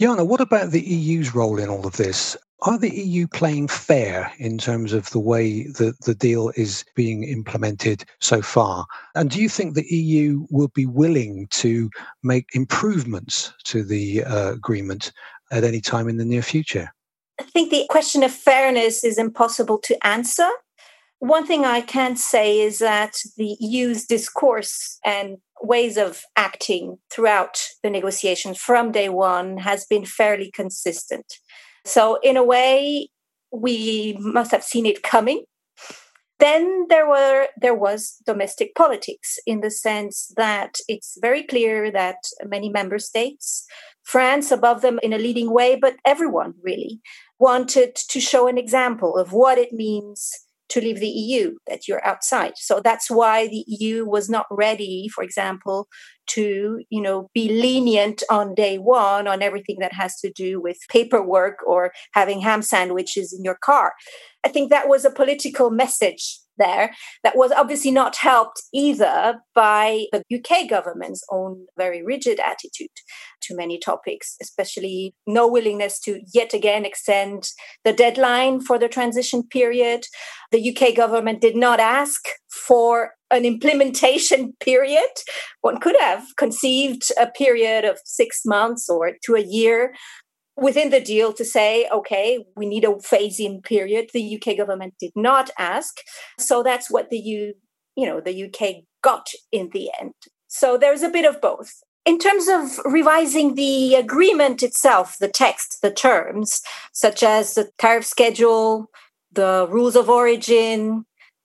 Iana, 0.00 0.26
what 0.26 0.40
about 0.40 0.70
the 0.70 0.80
EU's 0.80 1.34
role 1.34 1.58
in 1.58 1.68
all 1.68 1.86
of 1.86 1.96
this? 1.96 2.36
Are 2.62 2.78
the 2.78 2.94
EU 2.94 3.26
playing 3.26 3.68
fair 3.68 4.32
in 4.38 4.56
terms 4.56 4.92
of 4.92 5.10
the 5.10 5.18
way 5.18 5.64
that 5.64 6.00
the 6.02 6.14
deal 6.14 6.52
is 6.56 6.84
being 6.94 7.24
implemented 7.24 8.04
so 8.20 8.40
far? 8.40 8.86
And 9.14 9.30
do 9.30 9.42
you 9.42 9.48
think 9.48 9.74
the 9.74 9.94
EU 9.94 10.46
will 10.50 10.68
be 10.68 10.86
willing 10.86 11.48
to 11.50 11.90
make 12.22 12.54
improvements 12.54 13.52
to 13.64 13.82
the 13.82 14.24
uh, 14.24 14.52
agreement 14.52 15.12
at 15.50 15.64
any 15.64 15.80
time 15.80 16.08
in 16.08 16.18
the 16.18 16.24
near 16.24 16.42
future? 16.42 16.92
I 17.40 17.44
think 17.44 17.70
the 17.70 17.86
question 17.90 18.22
of 18.22 18.30
fairness 18.30 19.02
is 19.02 19.18
impossible 19.18 19.78
to 19.78 20.06
answer. 20.06 20.48
One 21.22 21.46
thing 21.46 21.64
I 21.64 21.82
can 21.82 22.16
say 22.16 22.58
is 22.58 22.80
that 22.80 23.14
the 23.36 23.56
EU's 23.60 24.06
discourse 24.06 24.98
and 25.04 25.36
ways 25.62 25.96
of 25.96 26.22
acting 26.34 26.98
throughout 27.12 27.62
the 27.84 27.90
negotiations 27.90 28.58
from 28.58 28.90
day 28.90 29.08
one 29.08 29.58
has 29.58 29.84
been 29.84 30.04
fairly 30.04 30.50
consistent. 30.50 31.34
So, 31.84 32.18
in 32.24 32.36
a 32.36 32.42
way, 32.42 33.10
we 33.52 34.16
must 34.18 34.50
have 34.50 34.64
seen 34.64 34.84
it 34.84 35.04
coming. 35.04 35.44
Then 36.40 36.86
there 36.88 37.08
were 37.08 37.46
there 37.56 37.76
was 37.76 38.16
domestic 38.26 38.74
politics 38.74 39.38
in 39.46 39.60
the 39.60 39.70
sense 39.70 40.32
that 40.36 40.78
it's 40.88 41.16
very 41.22 41.44
clear 41.44 41.92
that 41.92 42.16
many 42.44 42.68
member 42.68 42.98
states, 42.98 43.64
France 44.02 44.50
above 44.50 44.82
them 44.82 44.98
in 45.04 45.12
a 45.12 45.18
leading 45.18 45.52
way, 45.52 45.76
but 45.80 45.94
everyone 46.04 46.54
really 46.60 47.00
wanted 47.38 47.94
to 47.94 48.18
show 48.18 48.48
an 48.48 48.58
example 48.58 49.16
of 49.16 49.32
what 49.32 49.56
it 49.56 49.72
means 49.72 50.32
to 50.72 50.80
leave 50.80 51.00
the 51.00 51.08
EU, 51.08 51.56
that 51.66 51.86
you're 51.86 52.04
outside. 52.04 52.54
So 52.56 52.80
that's 52.82 53.10
why 53.10 53.46
the 53.46 53.64
EU 53.68 54.06
was 54.06 54.30
not 54.30 54.46
ready, 54.50 55.08
for 55.14 55.22
example, 55.22 55.86
to 56.28 56.80
you 56.88 57.02
know 57.02 57.28
be 57.34 57.48
lenient 57.48 58.22
on 58.30 58.54
day 58.54 58.78
one 58.78 59.28
on 59.28 59.42
everything 59.42 59.76
that 59.80 59.92
has 59.92 60.18
to 60.20 60.30
do 60.30 60.60
with 60.60 60.78
paperwork 60.88 61.58
or 61.66 61.92
having 62.14 62.40
ham 62.40 62.62
sandwiches 62.62 63.32
in 63.32 63.44
your 63.44 63.58
car. 63.62 63.92
I 64.44 64.48
think 64.48 64.70
that 64.70 64.88
was 64.88 65.04
a 65.04 65.10
political 65.10 65.70
message 65.70 66.38
there 66.58 66.94
that 67.24 67.36
was 67.36 67.52
obviously 67.52 67.90
not 67.90 68.16
helped 68.16 68.62
either 68.72 69.40
by 69.54 70.06
the 70.12 70.22
UK 70.34 70.68
government's 70.68 71.24
own 71.30 71.66
very 71.76 72.02
rigid 72.04 72.40
attitude 72.40 72.88
to 73.42 73.56
many 73.56 73.78
topics, 73.78 74.36
especially 74.40 75.14
no 75.26 75.46
willingness 75.48 76.00
to 76.00 76.20
yet 76.32 76.54
again 76.54 76.84
extend 76.84 77.44
the 77.84 77.92
deadline 77.92 78.60
for 78.60 78.78
the 78.78 78.88
transition 78.88 79.42
period. 79.42 80.06
The 80.50 80.76
UK 80.76 80.94
government 80.94 81.40
did 81.40 81.56
not 81.56 81.80
ask 81.80 82.20
for 82.50 83.12
an 83.30 83.44
implementation 83.44 84.52
period. 84.60 85.10
One 85.62 85.80
could 85.80 85.96
have 86.00 86.24
conceived 86.36 87.10
a 87.20 87.26
period 87.26 87.84
of 87.84 87.98
six 88.04 88.42
months 88.44 88.88
or 88.88 89.12
to 89.24 89.34
a 89.34 89.40
year 89.40 89.94
within 90.56 90.90
the 90.90 91.00
deal 91.00 91.32
to 91.32 91.44
say, 91.44 91.88
okay, 91.92 92.44
we 92.56 92.66
need 92.66 92.84
a 92.84 92.98
phase 93.00 93.40
in 93.40 93.62
period. 93.62 94.10
The 94.12 94.40
UK 94.40 94.56
government 94.56 94.94
did 95.00 95.12
not 95.16 95.50
ask. 95.58 96.00
So 96.38 96.62
that's 96.62 96.90
what 96.90 97.10
the 97.10 97.18
U, 97.18 97.54
you 97.96 98.06
know, 98.06 98.20
the 98.20 98.44
UK 98.44 98.84
got 99.02 99.28
in 99.50 99.70
the 99.72 99.90
end. 100.00 100.14
So 100.48 100.76
there's 100.76 101.02
a 101.02 101.08
bit 101.08 101.24
of 101.24 101.40
both. 101.40 101.82
In 102.04 102.18
terms 102.18 102.48
of 102.48 102.84
revising 102.84 103.54
the 103.54 103.94
agreement 103.94 104.62
itself, 104.62 105.16
the 105.18 105.28
text, 105.28 105.78
the 105.82 105.90
terms, 105.90 106.60
such 106.92 107.22
as 107.22 107.54
the 107.54 107.70
tariff 107.78 108.04
schedule, 108.04 108.90
the 109.30 109.66
rules 109.70 109.96
of 109.96 110.10
origin, 110.10 111.04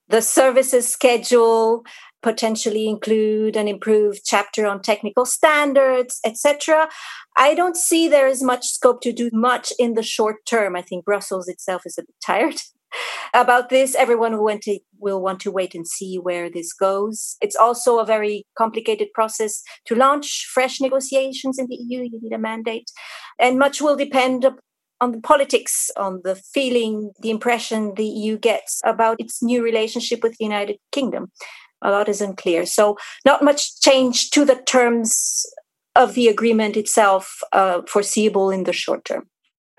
the 0.09 0.21
services 0.21 0.87
schedule, 0.87 1.83
potentially 2.21 2.87
include 2.87 3.55
an 3.55 3.67
improved 3.67 4.21
chapter 4.25 4.65
on 4.65 4.81
technical 4.81 5.25
standards, 5.25 6.19
etc. 6.25 6.89
I 7.37 7.53
don't 7.53 7.77
see 7.77 8.07
there 8.07 8.27
is 8.27 8.41
much 8.41 8.67
scope 8.67 9.01
to 9.01 9.13
do 9.13 9.29
much 9.31 9.71
in 9.77 9.93
the 9.93 10.03
short 10.03 10.37
term. 10.45 10.75
I 10.75 10.81
think 10.81 11.05
Brussels 11.05 11.47
itself 11.47 11.83
is 11.85 11.97
a 11.97 12.01
bit 12.01 12.15
tired 12.25 12.61
about 13.33 13.69
this. 13.69 13.95
Everyone 13.95 14.33
who 14.33 14.43
went 14.43 14.63
to, 14.63 14.79
will 14.99 15.21
want 15.21 15.39
to 15.41 15.51
wait 15.51 15.75
and 15.75 15.87
see 15.87 16.17
where 16.17 16.49
this 16.49 16.73
goes. 16.73 17.35
It's 17.41 17.55
also 17.55 17.99
a 17.99 18.05
very 18.05 18.45
complicated 18.57 19.09
process 19.13 19.61
to 19.85 19.95
launch 19.95 20.47
fresh 20.51 20.81
negotiations 20.81 21.59
in 21.59 21.67
the 21.67 21.75
EU. 21.75 22.03
You 22.03 22.19
need 22.21 22.33
a 22.33 22.39
mandate, 22.39 22.89
and 23.39 23.59
much 23.59 23.81
will 23.81 23.95
depend 23.95 24.45
on 24.99 25.11
the 25.11 25.21
politics, 25.21 25.91
on 25.95 26.21
the 26.23 26.35
feeling, 26.35 27.11
the 27.21 27.29
impression 27.29 27.93
the 27.95 28.05
EU 28.05 28.37
gets 28.37 28.81
about 28.83 29.19
its 29.19 29.43
new 29.43 29.63
relationship 29.63 30.23
with 30.23 30.35
the 30.37 30.45
United 30.45 30.77
Kingdom. 30.91 31.31
A 31.81 31.91
lot 31.91 32.09
is 32.09 32.21
unclear. 32.21 32.65
So, 32.65 32.97
not 33.25 33.43
much 33.43 33.79
change 33.81 34.29
to 34.31 34.45
the 34.45 34.55
terms 34.55 35.45
of 35.95 36.13
the 36.13 36.27
agreement 36.27 36.77
itself 36.77 37.39
uh, 37.51 37.81
foreseeable 37.87 38.51
in 38.51 38.63
the 38.63 38.73
short 38.73 39.05
term. 39.05 39.27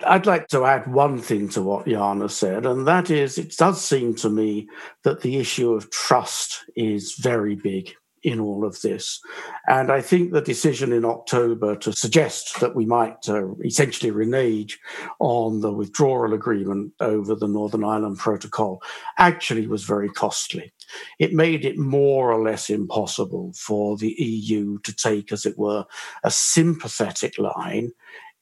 I'd 0.07 0.26
like 0.26 0.47
to 0.49 0.64
add 0.64 0.93
one 0.93 1.19
thing 1.19 1.49
to 1.50 1.62
what 1.62 1.87
Iana 1.87 2.31
said, 2.31 2.67
and 2.67 2.87
that 2.87 3.11
is 3.11 3.37
it 3.37 3.57
does 3.57 3.83
seem 3.83 4.14
to 4.17 4.28
me 4.28 4.69
that 5.02 5.23
the 5.23 5.38
issue 5.38 5.73
of 5.73 5.90
trust 5.90 6.64
is 6.76 7.14
very 7.14 7.57
big 7.57 7.93
in 8.22 8.40
all 8.40 8.64
of 8.64 8.80
this. 8.82 9.20
And 9.68 9.90
I 9.90 10.00
think 10.00 10.32
the 10.32 10.40
decision 10.40 10.92
in 10.92 11.04
October 11.04 11.76
to 11.76 11.92
suggest 11.92 12.60
that 12.60 12.75
we 12.75 12.87
might 12.87 13.28
uh, 13.28 13.54
essentially 13.64 14.10
renege 14.10 14.78
on 15.18 15.60
the 15.60 15.72
withdrawal 15.72 16.34
agreement 16.34 16.92
over 17.00 17.34
the 17.34 17.48
Northern 17.48 17.84
Ireland 17.84 18.18
Protocol 18.18 18.82
actually 19.18 19.66
was 19.66 19.84
very 19.84 20.08
costly. 20.08 20.72
It 21.18 21.32
made 21.32 21.64
it 21.64 21.78
more 21.78 22.32
or 22.32 22.42
less 22.42 22.70
impossible 22.70 23.52
for 23.54 23.96
the 23.96 24.14
EU 24.18 24.78
to 24.80 24.94
take, 24.94 25.32
as 25.32 25.44
it 25.44 25.58
were, 25.58 25.84
a 26.25 26.30
sympathetic 26.30 27.38
line 27.38 27.92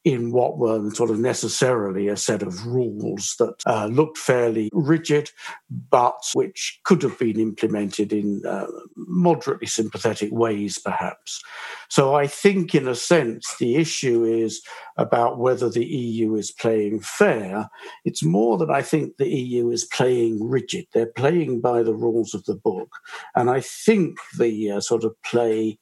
in 0.07 0.31
what 0.31 0.57
were 0.57 0.89
sort 0.91 1.09
of 1.09 1.19
necessarily 1.19 2.07
a 2.07 2.15
set 2.15 2.41
of 2.41 2.65
rules 2.65 3.35
that 3.39 3.55
uh, 3.65 3.87
looked 3.87 4.17
fairly 4.17 4.69
rigid, 4.71 5.31
but 5.69 6.23
which 6.33 6.79
could 6.85 7.01
have 7.03 7.19
been 7.19 7.37
implemented 7.37 8.13
in 8.13 8.41
uh, 8.47 8.67
moderately 8.95 9.67
sympathetic 9.67 10.29
ways, 10.31 10.79
perhaps. 10.79 11.43
So 11.89 12.15
I 12.15 12.25
think, 12.25 12.73
in 12.73 12.87
a 12.87 12.95
sense, 12.95 13.53
the 13.59 13.75
issue 13.75 14.23
is 14.23 14.61
about 14.95 15.39
whether 15.39 15.69
the 15.69 15.85
EU 15.85 16.35
is 16.35 16.51
playing 16.51 17.01
fair. 17.01 17.69
It's 18.05 18.23
more 18.23 18.57
that 18.59 18.71
I 18.71 18.83
think 18.83 19.17
the 19.17 19.27
EU 19.27 19.71
is 19.71 19.83
playing 19.83 20.49
rigid. 20.49 20.85
They're 20.93 21.11
playing 21.17 21.59
by 21.59 21.83
the 21.83 21.93
rules 21.93 22.33
of 22.33 22.45
the 22.45 22.55
book. 22.55 22.89
And 23.35 23.49
I 23.49 23.59
think 23.59 24.19
the 24.37 24.71
uh, 24.71 24.79
sort 24.79 25.03
of 25.03 25.21
play 25.23 25.77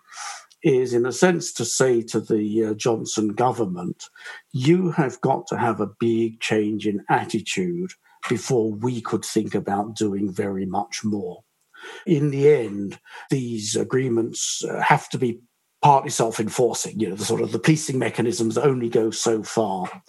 is, 0.66 0.96
in 0.96 1.06
a 1.06 1.12
sense, 1.12 1.54
to 1.54 1.64
say 1.64 2.02
to 2.02 2.20
the 2.20 2.66
uh, 2.66 2.74
Johnson 2.74 3.30
government, 3.30 4.06
you 4.52 4.92
have 4.92 5.22
got 5.22 5.46
to 5.48 5.58
have 5.58 5.80
a 5.80 5.92
big 6.00 6.40
change 6.40 6.88
in 6.88 7.06
attitude 7.08 7.92
before 8.28 8.72
we 8.72 9.00
could 9.00 9.24
think 9.24 9.54
about 9.54 9.96
doing 9.96 10.32
very 10.32 10.66
much 10.66 11.04
more. 11.04 11.44
In 12.08 12.32
the 12.32 12.50
end, 12.50 13.00
these 13.30 13.76
agreements 13.76 14.64
uh, 14.66 14.82
have 14.82 15.08
to 15.10 15.20
be 15.20 15.40
partly 15.84 16.10
self-enforcing 16.10 17.00
you 17.00 17.10
know 17.10 17.16
the 17.16 17.26
sort 17.26 17.42
of 17.42 17.52
the 17.52 17.60
policing 17.60 18.00
mechanisms 18.00 18.58
only 18.58 18.90
go 18.90 19.12
so 19.12 19.44
far 19.44 20.02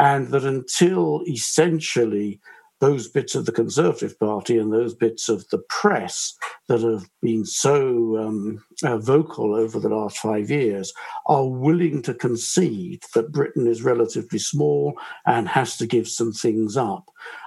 and 0.00 0.28
that 0.28 0.42
until 0.42 1.22
essentially 1.28 2.40
those 2.82 3.06
bits 3.06 3.36
of 3.36 3.46
the 3.46 3.52
Conservative 3.52 4.18
Party 4.18 4.58
and 4.58 4.72
those 4.72 4.92
bits 4.92 5.28
of 5.28 5.48
the 5.50 5.62
press 5.68 6.36
that 6.66 6.80
have 6.80 7.08
been 7.22 7.44
so 7.44 8.18
um, 8.18 8.58
uh, 8.82 8.98
vocal 8.98 9.54
over 9.54 9.78
the 9.78 9.88
last 9.88 10.18
five 10.18 10.50
years 10.50 10.92
are 11.26 11.46
willing 11.46 12.02
to 12.02 12.12
concede 12.12 13.04
that 13.14 13.30
Britain 13.30 13.68
is 13.68 13.82
relatively 13.82 14.40
small 14.40 14.94
and 15.26 15.48
has 15.48 15.76
to 15.76 15.86
give 15.86 16.08
some 16.08 16.32
things 16.32 16.76
up. 16.76 17.04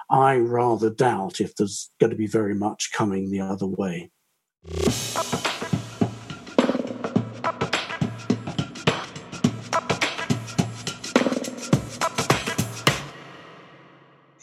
I 0.08 0.36
rather 0.36 0.88
doubt 0.88 1.42
if 1.42 1.54
there's 1.54 1.90
going 2.00 2.10
to 2.10 2.16
be 2.16 2.26
very 2.26 2.54
much 2.54 2.92
coming 2.94 3.30
the 3.30 3.40
other 3.40 3.66
way. 3.66 4.10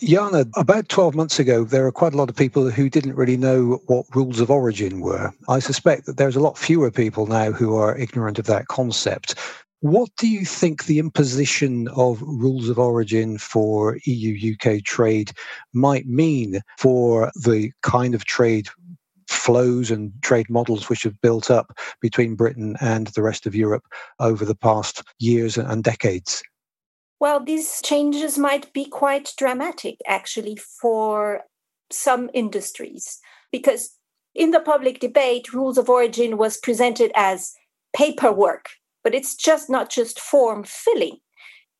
Iana, 0.04 0.50
about 0.58 0.90
12 0.90 1.16
months 1.16 1.40
ago, 1.40 1.64
there 1.64 1.84
were 1.84 1.92
quite 1.92 2.14
a 2.14 2.18
lot 2.18 2.30
of 2.30 2.36
people 2.36 2.70
who 2.70 2.90
didn't 2.90 3.16
really 3.16 3.38
know 3.38 3.80
what 3.86 4.06
rules 4.14 4.42
of 4.42 4.52
origin 4.52 5.00
were. 5.00 5.32
I 5.48 5.60
suspect 5.60 6.08
that 6.08 6.18
there's 6.18 6.36
a 6.36 6.42
lot 6.42 6.58
fewer 6.58 6.92
people 6.92 7.26
now 7.26 7.54
who 7.54 7.78
are 7.78 7.98
ignorant 7.98 8.38
of 8.38 8.46
that 8.48 8.68
concept. 8.68 9.36
What 9.80 10.10
do 10.18 10.28
you 10.28 10.44
think 10.44 10.86
the 10.86 11.00
imposition 11.00 11.88
of 11.96 12.22
rules 12.22 12.68
of 12.68 12.78
origin 12.78 13.38
for 13.38 13.98
EU 14.04 14.54
UK 14.54 14.84
trade 14.84 15.32
might 15.72 16.06
mean 16.06 16.60
for 16.78 17.32
the 17.36 17.72
kind 17.82 18.14
of 18.14 18.26
trade 18.26 18.68
flows 19.30 19.90
and 19.90 20.12
trade 20.22 20.50
models 20.50 20.90
which 20.90 21.04
have 21.04 21.22
built 21.22 21.50
up 21.50 21.78
between 22.02 22.36
Britain 22.36 22.76
and 22.82 23.08
the 23.08 23.24
rest 23.24 23.46
of 23.46 23.56
Europe 23.56 23.86
over 24.20 24.44
the 24.44 24.56
past 24.56 25.02
years 25.20 25.58
and 25.58 25.82
decades? 25.82 26.44
Well, 27.24 27.40
these 27.40 27.80
changes 27.82 28.38
might 28.38 28.74
be 28.74 28.84
quite 28.84 29.32
dramatic 29.38 30.02
actually 30.06 30.58
for 30.58 31.44
some 31.90 32.30
industries 32.34 33.18
because 33.50 33.98
in 34.36 34.52
the 34.52 34.60
public 34.60 35.00
debate, 35.00 35.54
rules 35.54 35.78
of 35.78 35.90
origin 35.90 36.36
was 36.36 36.58
presented 36.58 37.14
as 37.16 37.54
paperwork, 37.96 38.72
but 39.06 39.16
it's 39.16 39.38
just 39.38 39.70
not 39.70 39.90
just 39.90 40.20
form 40.20 40.66
filling. 40.66 41.20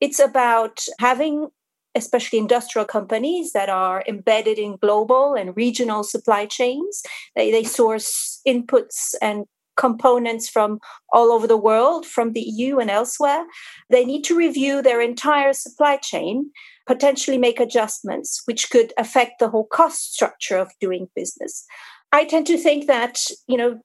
It's 0.00 0.18
about 0.18 0.80
having 0.98 1.48
especially 1.94 2.38
industrial 2.38 2.86
companies 2.86 3.52
that 3.52 3.68
are 3.68 4.02
embedded 4.08 4.58
in 4.58 4.78
global 4.80 5.34
and 5.34 5.54
regional 5.54 6.04
supply 6.04 6.46
chains. 6.46 7.02
They, 7.36 7.50
they 7.50 7.64
source 7.64 8.40
inputs 8.48 9.14
and 9.20 9.44
components 9.76 10.48
from 10.48 10.78
all 11.12 11.32
over 11.32 11.46
the 11.46 11.56
world, 11.56 12.06
from 12.06 12.32
the 12.32 12.40
EU 12.40 12.78
and 12.78 12.90
elsewhere. 12.90 13.44
They 13.90 14.04
need 14.04 14.22
to 14.24 14.36
review 14.36 14.82
their 14.82 15.00
entire 15.00 15.52
supply 15.52 15.96
chain, 15.96 16.50
potentially 16.86 17.38
make 17.38 17.60
adjustments, 17.60 18.42
which 18.44 18.70
could 18.70 18.92
affect 18.96 19.38
the 19.38 19.48
whole 19.48 19.66
cost 19.66 20.14
structure 20.14 20.58
of 20.58 20.72
doing 20.80 21.08
business. 21.14 21.64
I 22.12 22.24
tend 22.24 22.46
to 22.46 22.58
think 22.58 22.86
that, 22.86 23.18
you 23.48 23.56
know, 23.56 23.80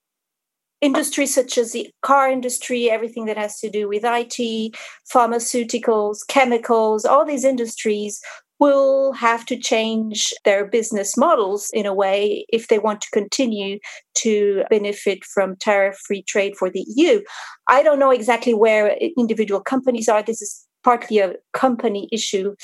industries 0.81 1.33
such 1.33 1.57
as 1.57 1.71
the 1.71 1.89
car 2.01 2.29
industry, 2.29 2.89
everything 2.89 3.25
that 3.25 3.37
has 3.37 3.59
to 3.59 3.69
do 3.69 3.87
with 3.87 4.03
IT, 4.05 4.75
pharmaceuticals, 5.13 6.19
chemicals, 6.27 7.05
all 7.05 7.25
these 7.25 7.43
industries 7.43 8.21
will 8.59 9.13
have 9.13 9.45
to 9.45 9.57
change 9.57 10.33
their 10.45 10.67
business 10.67 11.15
models 11.17 11.69
in 11.73 11.85
a 11.85 11.93
way 11.93 12.45
if 12.49 12.67
they 12.67 12.79
want 12.79 13.01
to 13.01 13.09
continue 13.11 13.79
to 14.15 14.63
benefit 14.69 15.23
from 15.23 15.55
tariff 15.55 15.97
free 16.05 16.23
trade 16.23 16.55
for 16.57 16.69
the 16.69 16.85
EU. 16.95 17.21
I 17.67 17.83
don't 17.83 17.99
know 17.99 18.11
exactly 18.11 18.53
where 18.53 18.97
individual 19.17 19.61
companies 19.61 20.09
are. 20.09 20.21
This 20.21 20.41
is 20.41 20.65
partly 20.83 21.19
a 21.19 21.33
company 21.53 22.07
issue, 22.11 22.55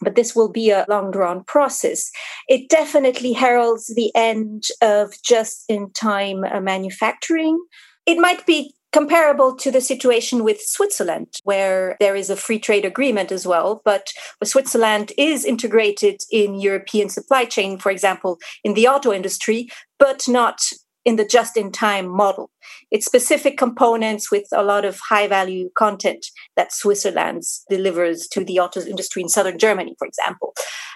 but 0.00 0.14
this 0.14 0.34
will 0.34 0.50
be 0.50 0.70
a 0.70 0.86
long 0.88 1.10
drawn 1.10 1.44
process. 1.44 2.10
It 2.48 2.68
definitely 2.68 3.32
heralds 3.32 3.92
the 3.94 4.10
end 4.14 4.64
of 4.82 5.12
just 5.22 5.64
in 5.68 5.90
time 5.92 6.40
manufacturing. 6.62 7.58
It 8.06 8.18
might 8.18 8.46
be 8.46 8.74
comparable 8.92 9.54
to 9.56 9.70
the 9.70 9.80
situation 9.80 10.44
with 10.44 10.60
Switzerland, 10.60 11.28
where 11.44 11.96
there 12.00 12.16
is 12.16 12.30
a 12.30 12.36
free 12.36 12.58
trade 12.58 12.84
agreement 12.84 13.30
as 13.30 13.46
well. 13.46 13.82
But 13.84 14.08
Switzerland 14.44 15.12
is 15.18 15.44
integrated 15.44 16.20
in 16.30 16.60
European 16.60 17.08
supply 17.08 17.44
chain, 17.44 17.78
for 17.78 17.90
example, 17.90 18.38
in 18.64 18.74
the 18.74 18.88
auto 18.88 19.12
industry, 19.12 19.68
but 19.98 20.26
not 20.26 20.60
in 21.08 21.16
the 21.16 21.24
just 21.24 21.56
in 21.56 21.72
time 21.72 22.06
model. 22.06 22.50
It's 22.90 23.06
specific 23.06 23.56
components 23.56 24.30
with 24.30 24.44
a 24.52 24.62
lot 24.62 24.84
of 24.84 25.00
high 25.08 25.26
value 25.26 25.70
content 25.74 26.26
that 26.54 26.70
Switzerland 26.70 27.44
delivers 27.70 28.28
to 28.32 28.44
the 28.44 28.60
auto 28.60 28.82
industry 28.82 29.22
in 29.22 29.30
southern 29.30 29.58
Germany, 29.58 29.94
for 29.98 30.06
example. 30.06 30.52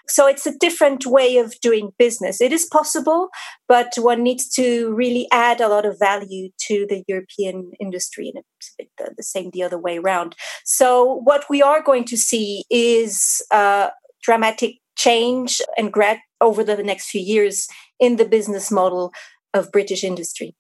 So 0.09 0.27
it's 0.27 0.47
a 0.47 0.59
different 0.59 1.07
way 1.07 1.39
of 1.39 1.55
doing 1.63 1.93
business. 1.99 2.43
It 2.43 2.53
is 2.53 2.67
possible, 2.67 3.31
but 3.67 3.95
one 3.97 4.23
needs 4.23 4.51
to 4.51 4.93
really 4.93 5.27
add 5.33 5.63
a 5.63 5.69
lot 5.69 5.87
of 5.87 5.99
value 5.99 6.51
to 6.69 6.87
the 6.91 7.03
European 7.09 7.73
industry, 7.81 8.31
and 8.35 8.45
it's 8.59 8.93
the, 8.99 9.15
the 9.17 9.23
same 9.23 9.49
the 9.55 9.63
other 9.63 9.79
way 9.79 9.97
around. 9.97 10.37
So 10.67 11.23
what 11.25 11.47
we 11.49 11.63
are 11.63 11.83
going 11.83 12.05
to 12.05 12.19
see 12.19 12.65
is 12.69 13.41
uh, 13.51 13.89
dramatic 14.23 14.75
change 14.99 15.63
and 15.79 15.91
grad 15.91 16.19
over 16.43 16.63
the 16.63 16.83
next 16.83 17.09
few 17.09 17.21
years 17.21 17.67
in 17.99 18.17
the 18.17 18.25
business 18.25 18.71
model 18.71 19.13
of 19.55 19.73
British 19.73 20.05
industry. 20.05 20.55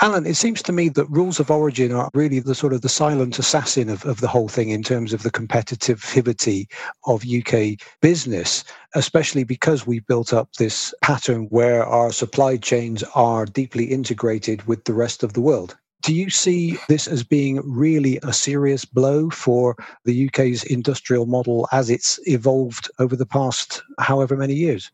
Alan, 0.00 0.26
it 0.26 0.34
seems 0.34 0.62
to 0.62 0.72
me 0.72 0.88
that 0.88 1.04
rules 1.10 1.38
of 1.38 1.50
origin 1.50 1.92
are 1.92 2.10
really 2.14 2.40
the 2.40 2.54
sort 2.54 2.72
of 2.72 2.80
the 2.80 2.88
silent 2.88 3.38
assassin 3.38 3.88
of, 3.88 4.04
of 4.04 4.20
the 4.20 4.26
whole 4.26 4.48
thing 4.48 4.70
in 4.70 4.82
terms 4.82 5.12
of 5.12 5.22
the 5.22 5.30
competitivity 5.30 6.66
of 7.06 7.24
UK 7.24 7.78
business, 8.00 8.64
especially 8.94 9.44
because 9.44 9.86
we've 9.86 10.06
built 10.06 10.32
up 10.32 10.52
this 10.54 10.92
pattern 11.02 11.44
where 11.50 11.84
our 11.84 12.10
supply 12.10 12.56
chains 12.56 13.04
are 13.14 13.44
deeply 13.44 13.84
integrated 13.84 14.66
with 14.66 14.82
the 14.84 14.94
rest 14.94 15.22
of 15.22 15.34
the 15.34 15.40
world. 15.40 15.76
Do 16.02 16.12
you 16.12 16.30
see 16.30 16.78
this 16.88 17.06
as 17.06 17.22
being 17.22 17.60
really 17.64 18.18
a 18.24 18.32
serious 18.32 18.84
blow 18.84 19.30
for 19.30 19.76
the 20.04 20.26
UK's 20.26 20.64
industrial 20.64 21.26
model 21.26 21.68
as 21.70 21.90
it's 21.90 22.18
evolved 22.26 22.90
over 22.98 23.14
the 23.14 23.26
past 23.26 23.82
however 24.00 24.36
many 24.36 24.54
years? 24.54 24.90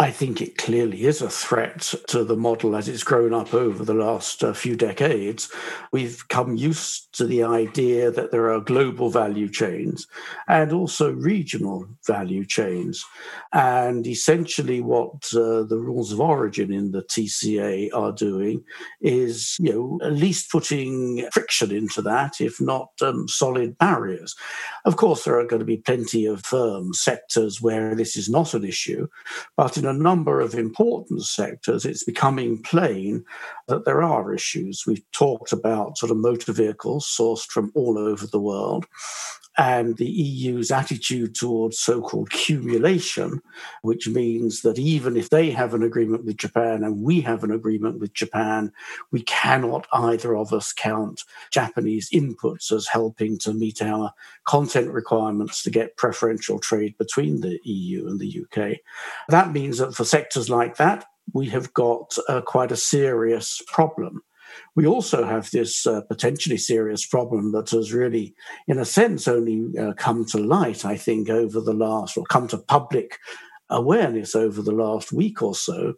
I 0.00 0.12
think 0.12 0.40
it 0.40 0.56
clearly 0.56 1.06
is 1.06 1.20
a 1.20 1.28
threat 1.28 1.92
to 2.06 2.22
the 2.22 2.36
model 2.36 2.76
as 2.76 2.88
it's 2.88 3.02
grown 3.02 3.34
up 3.34 3.52
over 3.52 3.84
the 3.84 3.94
last 3.94 4.44
uh, 4.44 4.52
few 4.52 4.76
decades. 4.76 5.50
We've 5.90 6.26
come 6.28 6.54
used 6.54 7.12
to 7.14 7.26
the 7.26 7.42
idea 7.42 8.12
that 8.12 8.30
there 8.30 8.52
are 8.52 8.60
global 8.60 9.10
value 9.10 9.48
chains 9.48 10.06
and 10.46 10.72
also 10.72 11.10
regional 11.10 11.88
value 12.06 12.44
chains. 12.44 13.04
And 13.52 14.06
essentially, 14.06 14.80
what 14.80 15.14
uh, 15.34 15.64
the 15.64 15.80
rules 15.80 16.12
of 16.12 16.20
origin 16.20 16.72
in 16.72 16.92
the 16.92 17.02
TCA 17.02 17.90
are 17.92 18.12
doing 18.12 18.62
is, 19.00 19.56
you 19.58 19.72
know, 19.72 20.06
at 20.06 20.12
least 20.12 20.52
putting 20.52 21.28
friction 21.32 21.72
into 21.72 22.02
that, 22.02 22.40
if 22.40 22.60
not 22.60 22.90
um, 23.02 23.26
solid 23.26 23.76
barriers. 23.78 24.36
Of 24.84 24.96
course, 24.96 25.24
there 25.24 25.40
are 25.40 25.46
going 25.46 25.58
to 25.58 25.66
be 25.66 25.78
plenty 25.78 26.24
of 26.24 26.54
um, 26.54 26.94
sectors 26.94 27.60
where 27.60 27.96
this 27.96 28.16
is 28.16 28.28
not 28.28 28.54
an 28.54 28.64
issue, 28.64 29.08
but 29.56 29.76
in 29.76 29.87
a 29.88 29.92
number 29.92 30.40
of 30.40 30.54
important 30.54 31.24
sectors, 31.24 31.84
it's 31.84 32.04
becoming 32.04 32.62
plain 32.62 33.24
that 33.66 33.84
there 33.84 34.02
are 34.02 34.34
issues. 34.34 34.84
We've 34.86 35.02
talked 35.12 35.52
about 35.52 35.98
sort 35.98 36.10
of 36.10 36.18
motor 36.18 36.52
vehicles 36.52 37.06
sourced 37.06 37.46
from 37.46 37.72
all 37.74 37.98
over 37.98 38.26
the 38.26 38.40
world 38.40 38.86
and 39.58 39.96
the 39.96 40.06
EU's 40.06 40.70
attitude 40.70 41.34
towards 41.34 41.80
so 41.80 42.00
called 42.00 42.30
cumulation, 42.30 43.42
which 43.82 44.08
means 44.08 44.62
that 44.62 44.78
even 44.78 45.16
if 45.16 45.30
they 45.30 45.50
have 45.50 45.74
an 45.74 45.82
agreement 45.82 46.24
with 46.24 46.36
Japan 46.36 46.84
and 46.84 47.02
we 47.02 47.20
have 47.20 47.42
an 47.42 47.50
agreement 47.50 47.98
with 47.98 48.14
Japan, 48.14 48.72
we 49.10 49.22
cannot 49.22 49.88
either 49.92 50.36
of 50.36 50.52
us 50.52 50.72
count 50.72 51.24
Japanese 51.50 52.08
inputs 52.10 52.70
as 52.70 52.86
helping 52.86 53.36
to 53.40 53.52
meet 53.52 53.82
our 53.82 54.12
content 54.46 54.92
requirements 54.92 55.64
to 55.64 55.70
get 55.70 55.96
preferential 55.96 56.60
trade 56.60 56.96
between 56.96 57.40
the 57.40 57.58
EU 57.64 58.06
and 58.06 58.20
the 58.20 58.44
UK. 58.44 58.78
That 59.28 59.52
means 59.52 59.78
that 59.78 59.94
for 59.94 60.04
sectors 60.04 60.48
like 60.48 60.76
that, 60.76 61.04
we 61.32 61.48
have 61.48 61.74
got 61.74 62.16
uh, 62.28 62.40
quite 62.42 62.72
a 62.72 62.76
serious 62.76 63.60
problem. 63.66 64.22
We 64.74 64.86
also 64.86 65.24
have 65.24 65.50
this 65.50 65.86
uh, 65.86 66.02
potentially 66.02 66.56
serious 66.56 67.06
problem 67.06 67.52
that 67.52 67.70
has 67.70 67.92
really, 67.92 68.34
in 68.66 68.78
a 68.78 68.84
sense, 68.84 69.28
only 69.28 69.76
uh, 69.78 69.92
come 69.94 70.24
to 70.26 70.38
light, 70.38 70.84
I 70.84 70.96
think, 70.96 71.30
over 71.30 71.60
the 71.60 71.72
last, 71.72 72.16
or 72.16 72.24
come 72.24 72.48
to 72.48 72.58
public 72.58 73.18
awareness 73.70 74.34
over 74.34 74.62
the 74.62 74.72
last 74.72 75.12
week 75.12 75.42
or 75.42 75.54
so. 75.54 75.94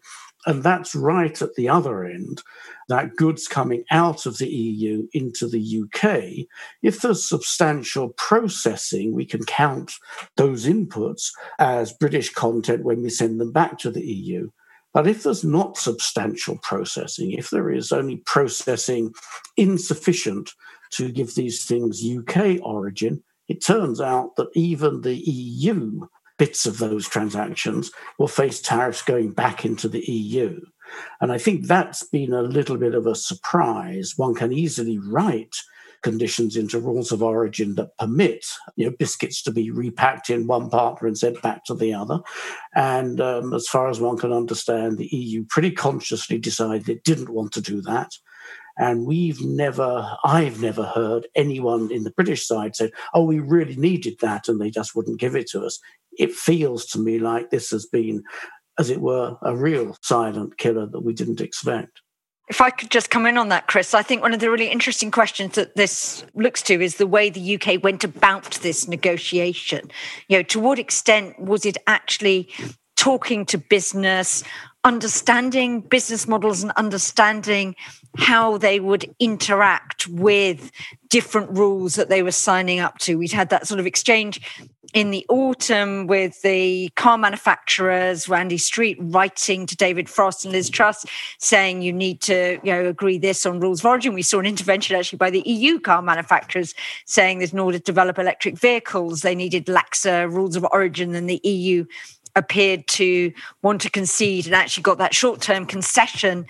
And 0.46 0.62
that's 0.62 0.94
right 0.94 1.40
at 1.42 1.54
the 1.54 1.68
other 1.68 2.04
end, 2.04 2.42
that 2.88 3.14
goods 3.16 3.46
coming 3.46 3.84
out 3.90 4.24
of 4.24 4.38
the 4.38 4.48
EU 4.48 5.06
into 5.12 5.46
the 5.46 5.82
UK, 5.82 6.46
if 6.82 7.00
there's 7.00 7.28
substantial 7.28 8.10
processing, 8.16 9.14
we 9.14 9.26
can 9.26 9.44
count 9.44 9.92
those 10.36 10.66
inputs 10.66 11.30
as 11.58 11.92
British 11.92 12.32
content 12.32 12.84
when 12.84 13.02
we 13.02 13.10
send 13.10 13.38
them 13.40 13.52
back 13.52 13.78
to 13.78 13.90
the 13.90 14.02
EU. 14.02 14.50
But 14.92 15.06
if 15.06 15.22
there's 15.22 15.44
not 15.44 15.76
substantial 15.76 16.58
processing, 16.62 17.32
if 17.32 17.50
there 17.50 17.70
is 17.70 17.92
only 17.92 18.22
processing 18.26 19.12
insufficient 19.56 20.50
to 20.92 21.12
give 21.12 21.34
these 21.34 21.64
things 21.64 22.04
UK 22.04 22.60
origin, 22.62 23.22
it 23.48 23.64
turns 23.64 24.00
out 24.00 24.36
that 24.36 24.48
even 24.54 25.00
the 25.00 25.16
EU 25.16 26.06
bits 26.38 26.66
of 26.66 26.78
those 26.78 27.08
transactions 27.08 27.90
will 28.18 28.28
face 28.28 28.60
tariffs 28.60 29.02
going 29.02 29.30
back 29.30 29.64
into 29.64 29.88
the 29.88 30.00
EU. 30.00 30.60
And 31.20 31.30
I 31.30 31.38
think 31.38 31.66
that's 31.66 32.02
been 32.02 32.32
a 32.32 32.42
little 32.42 32.76
bit 32.76 32.94
of 32.94 33.06
a 33.06 33.14
surprise. 33.14 34.14
One 34.16 34.34
can 34.34 34.52
easily 34.52 34.98
write 34.98 35.54
conditions 36.02 36.56
into 36.56 36.78
rules 36.78 37.12
of 37.12 37.22
origin 37.22 37.74
that 37.74 37.96
permit 37.98 38.44
you 38.76 38.86
know, 38.86 38.96
biscuits 38.98 39.42
to 39.42 39.50
be 39.50 39.70
repacked 39.70 40.30
in 40.30 40.46
one 40.46 40.70
partner 40.70 41.06
and 41.06 41.18
sent 41.18 41.40
back 41.42 41.64
to 41.64 41.74
the 41.74 41.92
other. 41.92 42.20
And 42.74 43.20
um, 43.20 43.52
as 43.54 43.68
far 43.68 43.88
as 43.88 44.00
one 44.00 44.18
can 44.18 44.32
understand, 44.32 44.98
the 44.98 45.14
EU 45.14 45.44
pretty 45.48 45.70
consciously 45.70 46.38
decided 46.38 46.88
it 46.88 47.04
didn't 47.04 47.30
want 47.30 47.52
to 47.52 47.60
do 47.60 47.80
that. 47.82 48.10
And 48.78 49.06
we've 49.06 49.44
never, 49.44 50.16
I've 50.24 50.62
never 50.62 50.84
heard 50.84 51.26
anyone 51.34 51.92
in 51.92 52.04
the 52.04 52.12
British 52.12 52.46
side 52.46 52.74
say, 52.74 52.90
oh, 53.12 53.24
we 53.24 53.38
really 53.38 53.76
needed 53.76 54.16
that, 54.20 54.48
and 54.48 54.60
they 54.60 54.70
just 54.70 54.94
wouldn't 54.94 55.20
give 55.20 55.36
it 55.36 55.48
to 55.50 55.64
us. 55.66 55.78
It 56.18 56.32
feels 56.32 56.86
to 56.86 56.98
me 56.98 57.18
like 57.18 57.50
this 57.50 57.70
has 57.70 57.84
been, 57.84 58.22
as 58.78 58.88
it 58.88 59.00
were, 59.00 59.36
a 59.42 59.54
real 59.54 59.96
silent 60.02 60.56
killer 60.56 60.86
that 60.86 61.00
we 61.04 61.12
didn't 61.12 61.42
expect. 61.42 62.00
If 62.50 62.60
I 62.60 62.70
could 62.70 62.90
just 62.90 63.10
come 63.10 63.26
in 63.26 63.38
on 63.38 63.48
that, 63.50 63.68
Chris, 63.68 63.94
I 63.94 64.02
think 64.02 64.22
one 64.22 64.34
of 64.34 64.40
the 64.40 64.50
really 64.50 64.68
interesting 64.68 65.12
questions 65.12 65.54
that 65.54 65.76
this 65.76 66.24
looks 66.34 66.62
to 66.62 66.82
is 66.82 66.96
the 66.96 67.06
way 67.06 67.30
the 67.30 67.54
UK 67.54 67.80
went 67.80 68.02
about 68.02 68.58
this 68.62 68.88
negotiation. 68.88 69.88
You 70.28 70.38
know, 70.38 70.42
to 70.42 70.58
what 70.58 70.80
extent 70.80 71.38
was 71.38 71.64
it 71.64 71.78
actually 71.86 72.48
talking 72.96 73.46
to 73.46 73.56
business, 73.56 74.42
understanding 74.82 75.80
business 75.80 76.26
models 76.26 76.62
and 76.64 76.72
understanding 76.72 77.76
how 78.16 78.58
they 78.58 78.80
would 78.80 79.14
interact 79.18 80.08
with 80.08 80.70
different 81.08 81.50
rules 81.50 81.94
that 81.94 82.08
they 82.08 82.22
were 82.22 82.32
signing 82.32 82.80
up 82.80 82.98
to. 82.98 83.16
We'd 83.16 83.32
had 83.32 83.50
that 83.50 83.66
sort 83.66 83.80
of 83.80 83.86
exchange 83.86 84.40
in 84.92 85.10
the 85.10 85.24
autumn 85.28 86.06
with 86.06 86.40
the 86.42 86.90
car 86.96 87.16
manufacturers, 87.16 88.28
Randy 88.28 88.58
Street 88.58 88.98
writing 89.00 89.66
to 89.66 89.76
David 89.76 90.08
Frost 90.08 90.44
and 90.44 90.52
Liz 90.52 90.68
Truss 90.68 91.06
saying 91.38 91.82
you 91.82 91.92
need 91.92 92.20
to 92.22 92.58
you 92.64 92.72
know, 92.72 92.86
agree 92.86 93.18
this 93.18 93.46
on 93.46 93.60
rules 93.60 93.80
of 93.80 93.86
origin. 93.86 94.14
We 94.14 94.22
saw 94.22 94.40
an 94.40 94.46
intervention 94.46 94.96
actually 94.96 95.18
by 95.18 95.30
the 95.30 95.42
EU 95.46 95.78
car 95.78 96.02
manufacturers 96.02 96.74
saying 97.06 97.38
that 97.38 97.52
in 97.52 97.58
order 97.58 97.78
to 97.78 97.84
develop 97.84 98.18
electric 98.18 98.58
vehicles, 98.58 99.20
they 99.20 99.34
needed 99.34 99.66
laxer 99.66 100.30
rules 100.30 100.56
of 100.56 100.66
origin 100.72 101.12
than 101.12 101.26
the 101.26 101.40
EU 101.44 101.84
appeared 102.36 102.86
to 102.86 103.32
want 103.62 103.80
to 103.80 103.90
concede 103.90 104.46
and 104.46 104.54
actually 104.54 104.82
got 104.82 104.98
that 104.98 105.14
short 105.14 105.40
term 105.40 105.66
concession 105.66 106.46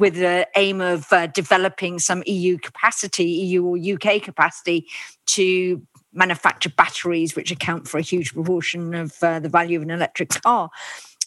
with 0.00 0.14
the 0.14 0.48
aim 0.56 0.80
of 0.80 1.12
uh, 1.12 1.26
developing 1.28 1.98
some 1.98 2.22
EU 2.26 2.58
capacity, 2.58 3.24
EU 3.24 3.64
or 3.64 3.78
UK 3.78 4.22
capacity 4.22 4.86
to 5.26 5.86
manufacture 6.12 6.70
batteries, 6.70 7.36
which 7.36 7.52
account 7.52 7.86
for 7.86 7.98
a 7.98 8.02
huge 8.02 8.34
proportion 8.34 8.94
of 8.94 9.14
uh, 9.22 9.38
the 9.38 9.48
value 9.48 9.76
of 9.76 9.82
an 9.82 9.90
electric 9.90 10.30
car. 10.30 10.70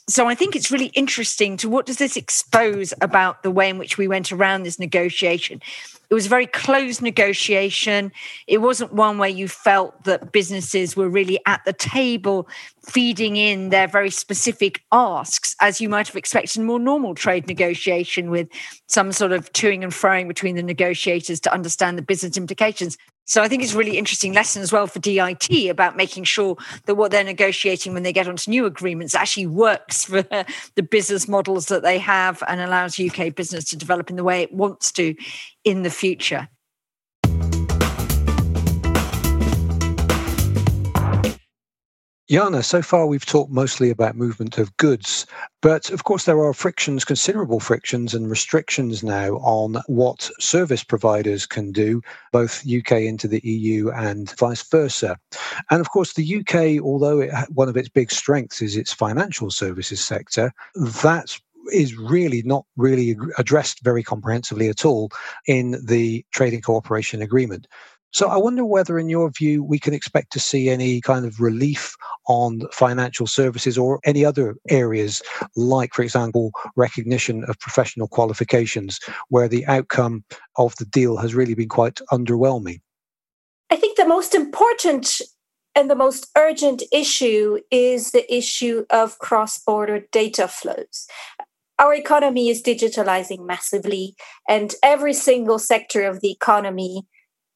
So 0.10 0.28
I 0.28 0.36
think 0.36 0.56
it's 0.56 0.70
really 0.70 0.88
interesting 0.88 1.56
to 1.58 1.70
what 1.70 1.86
does 1.86 1.98
this 1.98 2.18
expose 2.18 2.94
about 3.00 3.42
the 3.42 3.52
way 3.52 3.70
in 3.70 3.78
which 3.78 3.98
we 3.98 4.08
went 4.08 4.34
around 4.34 4.64
this 4.64 4.78
negotiation? 4.78 5.62
It 6.10 6.14
was 6.14 6.26
a 6.26 6.30
very 6.30 6.46
closed 6.46 7.02
negotiation. 7.02 8.12
It 8.46 8.58
wasn't 8.58 8.94
one 8.94 9.18
where 9.18 9.30
you 9.30 9.48
felt 9.48 10.04
that 10.04 10.34
businesses 10.34 10.98
were 10.98 11.10
really 11.10 11.40
at 11.46 11.64
the 11.66 11.72
table 11.72 12.50
feeding 12.86 13.38
in 13.38 13.70
their 13.70 13.88
very 13.88 14.10
specific 14.10 14.82
asks, 14.92 15.56
as 15.62 15.80
you 15.80 15.88
might 15.88 16.08
have 16.08 16.18
expected 16.18 16.58
in 16.58 16.66
more 16.66 16.80
normal 16.80 17.16
trade 17.16 17.48
negotiation 17.48 18.30
with 18.30 18.50
some 18.88 19.14
sort 19.14 19.32
of 19.32 19.52
toing 19.54 19.84
and 19.84 19.94
froing 19.94 20.28
between 20.28 20.56
the 20.56 20.64
negotiators 20.64 21.40
to 21.40 21.54
understand 21.54 21.98
the 21.98 22.04
business 22.04 22.36
implications. 22.36 22.98
So 23.26 23.42
I 23.42 23.48
think 23.48 23.64
it's 23.64 23.74
a 23.74 23.78
really 23.78 23.98
interesting 23.98 24.34
lesson 24.34 24.62
as 24.62 24.74
well 24.74 24.86
for 24.86 25.00
DIT 25.00 25.70
about 25.70 25.96
making 25.96 26.26
sure 26.26 26.58
that 26.86 26.96
what 26.96 27.12
they're 27.12 27.24
negotiating 27.24 27.94
when 27.94 28.04
they 28.04 28.12
get 28.12 28.28
onto 28.28 28.52
new 28.52 28.66
agreements 28.66 29.16
actually 29.16 29.48
works 29.48 30.04
for 30.06 30.22
the 30.76 30.84
business 30.84 31.28
models 31.28 31.68
that 31.68 31.84
they 31.84 32.00
have 32.00 32.44
and 32.48 32.60
allows 32.60 33.00
UK 33.00 33.34
business 33.34 33.64
to 33.66 33.78
develop 33.78 34.10
in 34.10 34.18
the 34.18 34.24
way 34.24 34.42
it 34.42 34.54
wants 34.54 34.92
to 34.94 35.16
in 35.64 35.84
the 35.84 35.90
future. 35.90 36.50
Iana, 42.34 42.66
so 42.66 42.82
far 42.82 43.06
we've 43.06 43.28
talked 43.28 43.52
mostly 43.52 43.92
about 43.92 44.16
movement 44.16 44.58
of 44.58 44.76
goods, 44.78 45.28
but 45.62 45.92
of 45.92 46.04
course 46.04 46.26
there 46.26 46.44
are 46.44 46.52
frictions, 46.52 47.06
considerable 47.06 47.60
frictions 47.60 48.16
and 48.16 48.28
restrictions 48.28 49.04
now 49.04 49.34
on 49.36 49.78
what 49.86 50.32
service 50.40 50.84
providers 50.84 51.46
can 51.46 51.72
do, 51.72 52.02
both 52.32 52.66
UK 52.66 53.02
into 53.02 53.28
the 53.28 53.40
EU 53.44 53.92
and 53.92 54.36
vice 54.40 54.68
versa. 54.68 55.16
And 55.70 55.80
of 55.80 55.92
course 55.92 56.14
the 56.14 56.40
UK, 56.40 56.84
although 56.84 57.20
it, 57.20 57.32
one 57.50 57.70
of 57.70 57.78
its 57.78 57.90
big 57.90 58.10
strengths 58.10 58.64
is 58.64 58.76
its 58.76 58.92
financial 58.92 59.52
services 59.52 60.04
sector, 60.04 60.52
that 61.04 61.38
is 61.72 61.96
really 61.96 62.42
not 62.44 62.66
really 62.78 63.16
addressed 63.38 63.84
very 63.84 64.02
comprehensively 64.02 64.70
at 64.70 64.86
all 64.86 65.12
in 65.48 65.80
the 65.86 66.26
trading 66.32 66.62
cooperation 66.62 67.22
agreement. 67.22 67.68
So 68.14 68.28
I 68.28 68.38
wonder 68.38 68.64
whether, 68.64 69.00
in 69.00 69.10
your 69.10 69.32
view, 69.32 69.64
we 69.64 69.80
can 69.80 69.94
expect 69.94 70.32
to 70.34 70.40
see 70.40 70.70
any 70.70 71.02
kind 71.02 71.26
of 71.26 71.42
relief 71.42 71.96
on 72.28 72.62
financial 72.72 73.26
services 73.26 73.76
or 73.78 74.00
any 74.06 74.24
other 74.24 74.56
areas, 74.70 75.22
like, 75.56 75.96
for 75.96 76.04
example, 76.04 76.52
recognition 76.76 77.44
of 77.46 77.60
professional 77.60 78.08
qualifications, 78.08 79.00
where 79.30 79.48
the 79.48 79.66
outcome 79.66 80.24
of 80.58 80.76
the 80.76 80.86
deal 80.86 81.18
has 81.18 81.34
really 81.34 81.56
been 81.56 81.70
quite 81.70 82.00
underwhelming. 82.12 82.82
I 83.72 83.78
think 83.78 83.98
the 83.98 84.08
most 84.08 84.36
important 84.36 85.20
and 85.76 85.90
the 85.90 85.96
most 85.96 86.30
urgent 86.38 86.84
issue 86.92 87.58
is 87.72 88.12
the 88.12 88.32
issue 88.32 88.86
of 88.92 89.18
cross 89.18 89.58
border 89.58 90.02
data 90.12 90.48
flows 90.48 91.08
our 91.80 91.94
economy 91.94 92.50
is 92.50 92.62
digitalizing 92.62 93.46
massively, 93.46 94.16
and 94.48 94.74
every 94.84 95.14
single 95.14 95.60
sector 95.60 96.04
of 96.04 96.22
the 96.22 96.32
economy, 96.32 97.04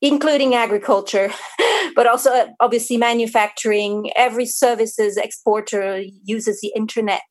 including 0.02 0.54
agriculture, 0.54 1.32
but 1.96 2.08
also 2.08 2.32
uh, 2.32 2.48
obviously 2.60 2.98
manufacturing, 2.98 4.12
every 4.16 4.46
services 4.46 5.18
exporter 5.18 6.04
uses 6.24 6.60
the 6.62 6.72
internet. 6.76 7.22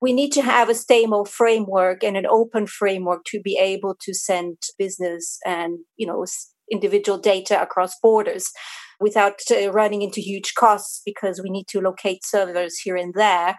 We 0.00 0.12
need 0.12 0.32
to 0.32 0.42
have 0.42 0.68
a 0.68 0.74
stable 0.74 1.24
framework 1.24 2.02
and 2.02 2.16
an 2.16 2.26
open 2.26 2.66
framework 2.66 3.24
to 3.26 3.40
be 3.40 3.56
able 3.56 3.96
to 4.00 4.12
send 4.12 4.58
business 4.78 5.38
and 5.46 5.78
you 5.96 6.06
know 6.06 6.24
individual 6.70 7.18
data 7.18 7.60
across 7.60 7.92
borders 8.02 8.50
without 9.00 9.40
uh, 9.50 9.70
running 9.72 10.02
into 10.02 10.20
huge 10.20 10.54
costs 10.54 11.02
because 11.04 11.40
we 11.42 11.50
need 11.50 11.66
to 11.68 11.80
locate 11.80 12.24
servers 12.24 12.78
here 12.78 12.96
and 12.96 13.14
there. 13.14 13.56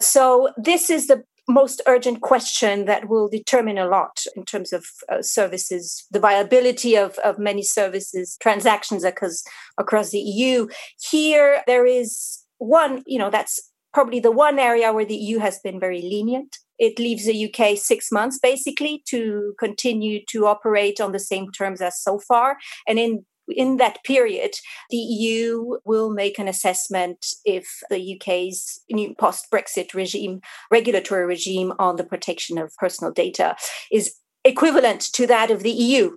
So 0.00 0.50
this 0.56 0.90
is 0.90 1.06
the 1.06 1.24
most 1.48 1.80
urgent 1.86 2.20
question 2.22 2.86
that 2.86 3.08
will 3.08 3.28
determine 3.28 3.78
a 3.78 3.86
lot 3.86 4.24
in 4.34 4.44
terms 4.44 4.72
of 4.72 4.84
uh, 5.08 5.22
services, 5.22 6.04
the 6.10 6.20
viability 6.20 6.96
of, 6.96 7.18
of 7.18 7.38
many 7.38 7.62
services, 7.62 8.36
transactions 8.40 9.04
across, 9.04 9.44
across 9.78 10.10
the 10.10 10.18
EU. 10.18 10.66
Here, 11.10 11.62
there 11.66 11.86
is 11.86 12.42
one, 12.58 13.02
you 13.06 13.18
know, 13.18 13.30
that's 13.30 13.70
probably 13.92 14.20
the 14.20 14.32
one 14.32 14.58
area 14.58 14.92
where 14.92 15.04
the 15.04 15.16
EU 15.16 15.38
has 15.38 15.58
been 15.60 15.78
very 15.78 16.02
lenient. 16.02 16.56
It 16.78 16.98
leaves 16.98 17.24
the 17.24 17.46
UK 17.46 17.78
six 17.78 18.12
months 18.12 18.38
basically 18.38 19.02
to 19.08 19.54
continue 19.58 20.20
to 20.28 20.46
operate 20.46 21.00
on 21.00 21.12
the 21.12 21.18
same 21.18 21.50
terms 21.50 21.80
as 21.80 22.02
so 22.02 22.18
far. 22.18 22.58
And 22.86 22.98
in 22.98 23.24
in 23.48 23.76
that 23.76 24.02
period, 24.04 24.54
the 24.90 24.96
EU 24.96 25.78
will 25.84 26.10
make 26.10 26.38
an 26.38 26.48
assessment 26.48 27.26
if 27.44 27.80
the 27.90 28.16
UK's 28.16 28.80
new 28.90 29.14
post 29.14 29.46
Brexit 29.52 29.94
regime, 29.94 30.40
regulatory 30.70 31.26
regime 31.26 31.72
on 31.78 31.96
the 31.96 32.04
protection 32.04 32.58
of 32.58 32.74
personal 32.76 33.12
data 33.12 33.56
is 33.90 34.14
equivalent 34.44 35.00
to 35.12 35.26
that 35.26 35.50
of 35.50 35.62
the 35.62 35.70
EU. 35.70 36.16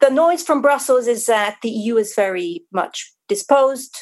The 0.00 0.10
noise 0.10 0.42
from 0.42 0.60
Brussels 0.60 1.06
is 1.06 1.26
that 1.26 1.58
the 1.62 1.70
EU 1.70 1.96
is 1.96 2.14
very 2.14 2.64
much 2.72 3.12
disposed 3.28 3.96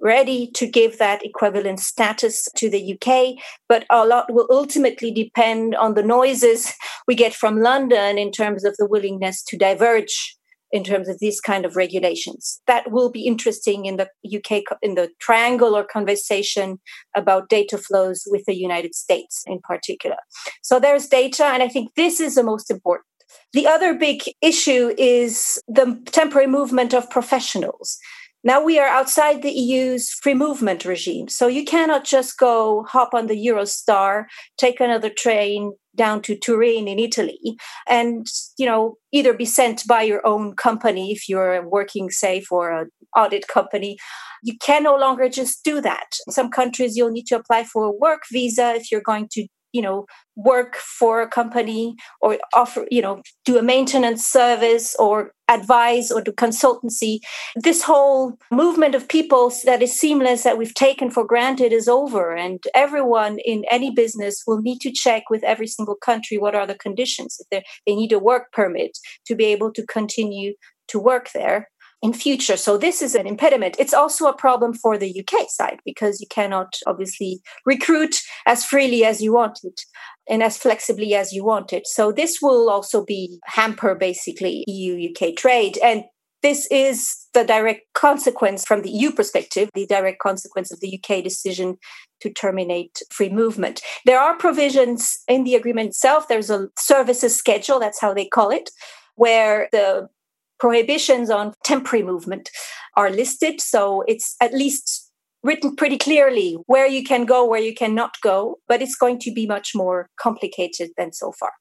ready 0.00 0.50
to 0.54 0.66
give 0.66 0.98
that 0.98 1.24
equivalent 1.24 1.80
status 1.80 2.48
to 2.56 2.68
the 2.68 2.94
UK, 2.94 3.42
but 3.68 3.86
a 3.90 4.04
lot 4.06 4.32
will 4.32 4.46
ultimately 4.50 5.10
depend 5.10 5.74
on 5.74 5.94
the 5.94 6.02
noises 6.02 6.72
we 7.06 7.14
get 7.14 7.34
from 7.34 7.60
London 7.60 8.18
in 8.18 8.30
terms 8.30 8.64
of 8.64 8.76
the 8.76 8.86
willingness 8.86 9.42
to 9.44 9.56
diverge 9.56 10.35
in 10.72 10.84
terms 10.84 11.08
of 11.08 11.18
these 11.20 11.40
kind 11.40 11.64
of 11.64 11.76
regulations. 11.76 12.60
That 12.66 12.90
will 12.90 13.10
be 13.10 13.26
interesting 13.26 13.86
in 13.86 13.96
the 13.96 14.08
UK 14.24 14.62
in 14.82 14.94
the 14.94 15.10
triangular 15.20 15.84
conversation 15.84 16.78
about 17.14 17.48
data 17.48 17.78
flows 17.78 18.24
with 18.26 18.44
the 18.46 18.56
United 18.56 18.94
States 18.94 19.42
in 19.46 19.60
particular. 19.60 20.16
So 20.62 20.80
there's 20.80 21.06
data, 21.06 21.44
and 21.44 21.62
I 21.62 21.68
think 21.68 21.94
this 21.94 22.20
is 22.20 22.34
the 22.34 22.42
most 22.42 22.70
important. 22.70 23.06
The 23.52 23.66
other 23.66 23.94
big 23.94 24.22
issue 24.42 24.94
is 24.98 25.60
the 25.68 26.00
temporary 26.06 26.46
movement 26.46 26.94
of 26.94 27.10
professionals. 27.10 27.98
Now 28.46 28.62
we 28.62 28.78
are 28.78 28.86
outside 28.86 29.42
the 29.42 29.50
EU's 29.50 30.12
free 30.12 30.34
movement 30.34 30.84
regime. 30.84 31.26
So 31.26 31.48
you 31.48 31.64
cannot 31.64 32.04
just 32.04 32.38
go 32.38 32.84
hop 32.88 33.12
on 33.12 33.26
the 33.26 33.34
Eurostar, 33.34 34.26
take 34.56 34.78
another 34.78 35.10
train 35.10 35.72
down 35.96 36.22
to 36.22 36.36
Turin 36.36 36.86
in 36.86 37.00
Italy 37.00 37.56
and, 37.88 38.24
you 38.56 38.64
know, 38.64 38.98
either 39.10 39.32
be 39.32 39.46
sent 39.46 39.84
by 39.88 40.02
your 40.02 40.24
own 40.24 40.54
company 40.54 41.10
if 41.10 41.28
you're 41.28 41.68
working, 41.68 42.08
say, 42.08 42.40
for 42.40 42.70
an 42.70 42.90
audit 43.16 43.48
company. 43.48 43.96
You 44.44 44.56
can 44.62 44.84
no 44.84 44.94
longer 44.94 45.28
just 45.28 45.64
do 45.64 45.80
that. 45.80 46.06
In 46.28 46.32
some 46.32 46.48
countries, 46.48 46.96
you'll 46.96 47.10
need 47.10 47.26
to 47.26 47.34
apply 47.34 47.64
for 47.64 47.86
a 47.86 47.90
work 47.90 48.22
visa 48.30 48.74
if 48.74 48.92
you're 48.92 49.00
going 49.00 49.26
to 49.32 49.48
you 49.76 49.82
know 49.82 50.06
work 50.36 50.76
for 50.76 51.20
a 51.22 51.28
company 51.28 51.94
or 52.20 52.38
offer 52.54 52.86
you 52.90 53.02
know 53.02 53.22
do 53.44 53.58
a 53.58 53.62
maintenance 53.62 54.24
service 54.26 54.94
or 54.98 55.32
advise 55.48 56.10
or 56.10 56.20
do 56.20 56.32
consultancy. 56.32 57.18
This 57.54 57.82
whole 57.82 58.36
movement 58.50 58.94
of 58.94 59.08
people 59.08 59.52
that 59.64 59.82
is 59.82 59.98
seamless 59.98 60.42
that 60.42 60.58
we've 60.58 60.74
taken 60.74 61.10
for 61.10 61.24
granted 61.24 61.72
is 61.72 61.88
over 61.88 62.34
and 62.34 62.62
everyone 62.74 63.38
in 63.44 63.64
any 63.70 63.90
business 63.90 64.42
will 64.46 64.60
need 64.60 64.80
to 64.80 64.90
check 64.90 65.24
with 65.30 65.44
every 65.44 65.66
single 65.66 65.94
country 65.94 66.36
what 66.38 66.54
are 66.54 66.66
the 66.66 66.74
conditions 66.86 67.40
if 67.50 67.64
they 67.86 67.94
need 67.94 68.12
a 68.12 68.18
work 68.18 68.52
permit 68.52 68.98
to 69.26 69.34
be 69.34 69.44
able 69.44 69.72
to 69.72 69.86
continue 69.86 70.54
to 70.88 70.98
work 70.98 71.30
there 71.34 71.68
in 72.02 72.12
future. 72.12 72.56
So 72.56 72.76
this 72.76 73.02
is 73.02 73.14
an 73.14 73.26
impediment. 73.26 73.76
It's 73.78 73.94
also 73.94 74.26
a 74.26 74.36
problem 74.36 74.74
for 74.74 74.98
the 74.98 75.20
UK 75.20 75.48
side 75.48 75.80
because 75.84 76.20
you 76.20 76.26
cannot 76.28 76.74
obviously 76.86 77.40
recruit 77.64 78.20
as 78.44 78.64
freely 78.64 79.04
as 79.04 79.20
you 79.20 79.32
want 79.32 79.60
it 79.62 79.80
and 80.28 80.42
as 80.42 80.58
flexibly 80.58 81.14
as 81.14 81.32
you 81.32 81.44
want 81.44 81.72
it. 81.72 81.86
So 81.86 82.12
this 82.12 82.38
will 82.42 82.68
also 82.68 83.04
be 83.04 83.38
hamper 83.44 83.94
basically 83.94 84.64
EU 84.66 85.10
UK 85.10 85.36
trade 85.36 85.78
and 85.82 86.04
this 86.42 86.66
is 86.70 87.26
the 87.34 87.44
direct 87.44 87.82
consequence 87.94 88.64
from 88.64 88.82
the 88.82 88.90
EU 88.90 89.10
perspective, 89.10 89.68
the 89.74 89.86
direct 89.86 90.20
consequence 90.20 90.70
of 90.70 90.80
the 90.80 91.00
UK 91.00 91.24
decision 91.24 91.76
to 92.20 92.30
terminate 92.30 93.02
free 93.10 93.30
movement. 93.30 93.80
There 94.04 94.20
are 94.20 94.36
provisions 94.36 95.18
in 95.26 95.44
the 95.44 95.54
agreement 95.54 95.88
itself. 95.88 96.28
There's 96.28 96.50
a 96.50 96.68
services 96.78 97.34
schedule, 97.34 97.80
that's 97.80 98.00
how 98.00 98.14
they 98.14 98.26
call 98.26 98.50
it, 98.50 98.70
where 99.16 99.68
the 99.72 100.08
prohibitions 100.58 101.30
on 101.30 101.54
temporary 101.64 102.04
movement 102.04 102.50
are 102.96 103.10
listed. 103.10 103.60
So 103.60 104.02
it's 104.06 104.36
at 104.40 104.54
least 104.54 105.10
written 105.42 105.76
pretty 105.76 105.98
clearly 105.98 106.58
where 106.66 106.86
you 106.86 107.04
can 107.04 107.24
go, 107.24 107.46
where 107.46 107.60
you 107.60 107.74
cannot 107.74 108.14
go, 108.22 108.58
but 108.68 108.82
it's 108.82 108.96
going 108.96 109.18
to 109.20 109.32
be 109.32 109.46
much 109.46 109.72
more 109.74 110.08
complicated 110.18 110.90
than 110.96 111.12
so 111.12 111.32
far. 111.32 111.52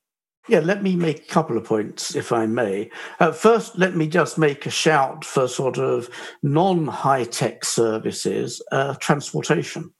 Yeah, 0.47 0.59
let 0.59 0.83
me 0.83 0.95
make 0.95 1.23
a 1.23 1.33
couple 1.33 1.57
of 1.57 1.63
points, 1.63 2.15
if 2.15 2.31
I 2.31 2.45
may. 2.45 2.91
Uh, 3.19 3.31
first, 3.31 3.79
let 3.79 3.95
me 3.95 4.07
just 4.07 4.37
make 4.37 4.67
a 4.67 4.69
shout 4.69 5.25
for 5.25 5.47
sort 5.47 5.79
of 5.79 6.07
non 6.43 6.85
high 6.85 7.23
tech 7.23 7.65
services, 7.65 8.61
uh, 8.71 8.93
transportation 8.99 9.91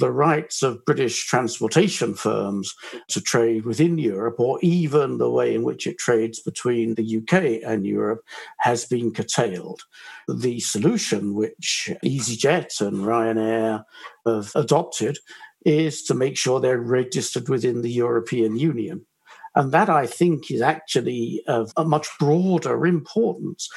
the 0.00 0.10
rights 0.10 0.62
of 0.62 0.84
British 0.84 1.26
transportation 1.26 2.14
firms 2.14 2.74
to 3.08 3.20
trade 3.20 3.64
within 3.64 3.98
Europe, 3.98 4.40
or 4.40 4.58
even 4.62 5.18
the 5.18 5.30
way 5.30 5.54
in 5.54 5.62
which 5.62 5.86
it 5.86 5.98
trades 5.98 6.40
between 6.40 6.96
the 6.96 7.18
UK 7.18 7.62
and 7.64 7.86
Europe, 7.86 8.22
has 8.58 8.84
been 8.86 9.12
curtailed. 9.12 9.82
The 10.26 10.58
solution 10.60 11.34
which 11.34 11.90
EasyJet 12.04 12.80
and 12.80 13.04
Ryanair 13.04 13.84
have 14.26 14.52
adopted 14.56 15.18
is 15.64 16.02
to 16.04 16.14
make 16.14 16.36
sure 16.36 16.58
they're 16.58 16.80
registered 16.80 17.48
within 17.48 17.82
the 17.82 17.92
European 17.92 18.56
Union. 18.56 19.06
And 19.54 19.72
that, 19.72 19.90
I 19.90 20.06
think, 20.06 20.50
is 20.50 20.62
actually 20.62 21.42
of 21.48 21.72
a 21.76 21.84
much 21.84 22.08
broader 22.18 22.86
importance 22.86 23.68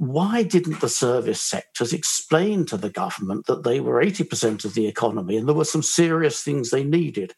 why 0.00 0.42
didn't 0.42 0.80
the 0.80 0.88
service 0.88 1.42
sectors 1.42 1.92
explain 1.92 2.64
to 2.64 2.78
the 2.78 2.88
government 2.88 3.44
that 3.44 3.64
they 3.64 3.80
were 3.80 4.02
80% 4.02 4.64
of 4.64 4.72
the 4.72 4.86
economy 4.86 5.36
and 5.36 5.46
there 5.46 5.54
were 5.54 5.62
some 5.62 5.82
serious 5.82 6.42
things 6.42 6.70
they 6.70 6.84
needed? 6.84 7.34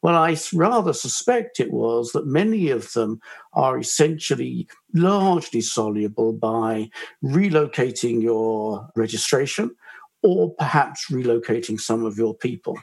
Well, 0.00 0.14
I 0.14 0.34
rather 0.54 0.94
suspect 0.94 1.60
it 1.60 1.70
was 1.70 2.12
that 2.12 2.26
many 2.26 2.70
of 2.70 2.90
them 2.94 3.20
are 3.52 3.78
essentially 3.78 4.66
largely 4.94 5.60
soluble 5.60 6.32
by 6.32 6.88
relocating 7.22 8.22
your 8.22 8.88
registration 8.96 9.76
or 10.22 10.54
perhaps 10.54 11.10
relocating 11.10 11.78
some 11.78 12.06
of 12.06 12.16
your 12.16 12.32
people. 12.32 12.78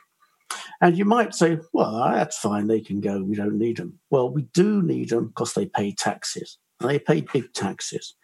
And 0.79 0.95
you 0.95 1.05
might 1.05 1.33
say, 1.33 1.57
well, 1.73 2.11
that's 2.13 2.37
fine, 2.37 2.67
they 2.67 2.81
can 2.81 3.01
go, 3.01 3.23
we 3.23 3.35
don't 3.35 3.57
need 3.57 3.77
them. 3.77 3.97
Well, 4.11 4.29
we 4.29 4.43
do 4.53 4.83
need 4.83 5.09
them 5.09 5.29
because 5.29 5.53
they 5.53 5.65
pay 5.65 5.91
taxes. 5.91 6.59
They 6.83 6.99
paid 6.99 7.31
big 7.31 7.53
taxes. 7.53 8.15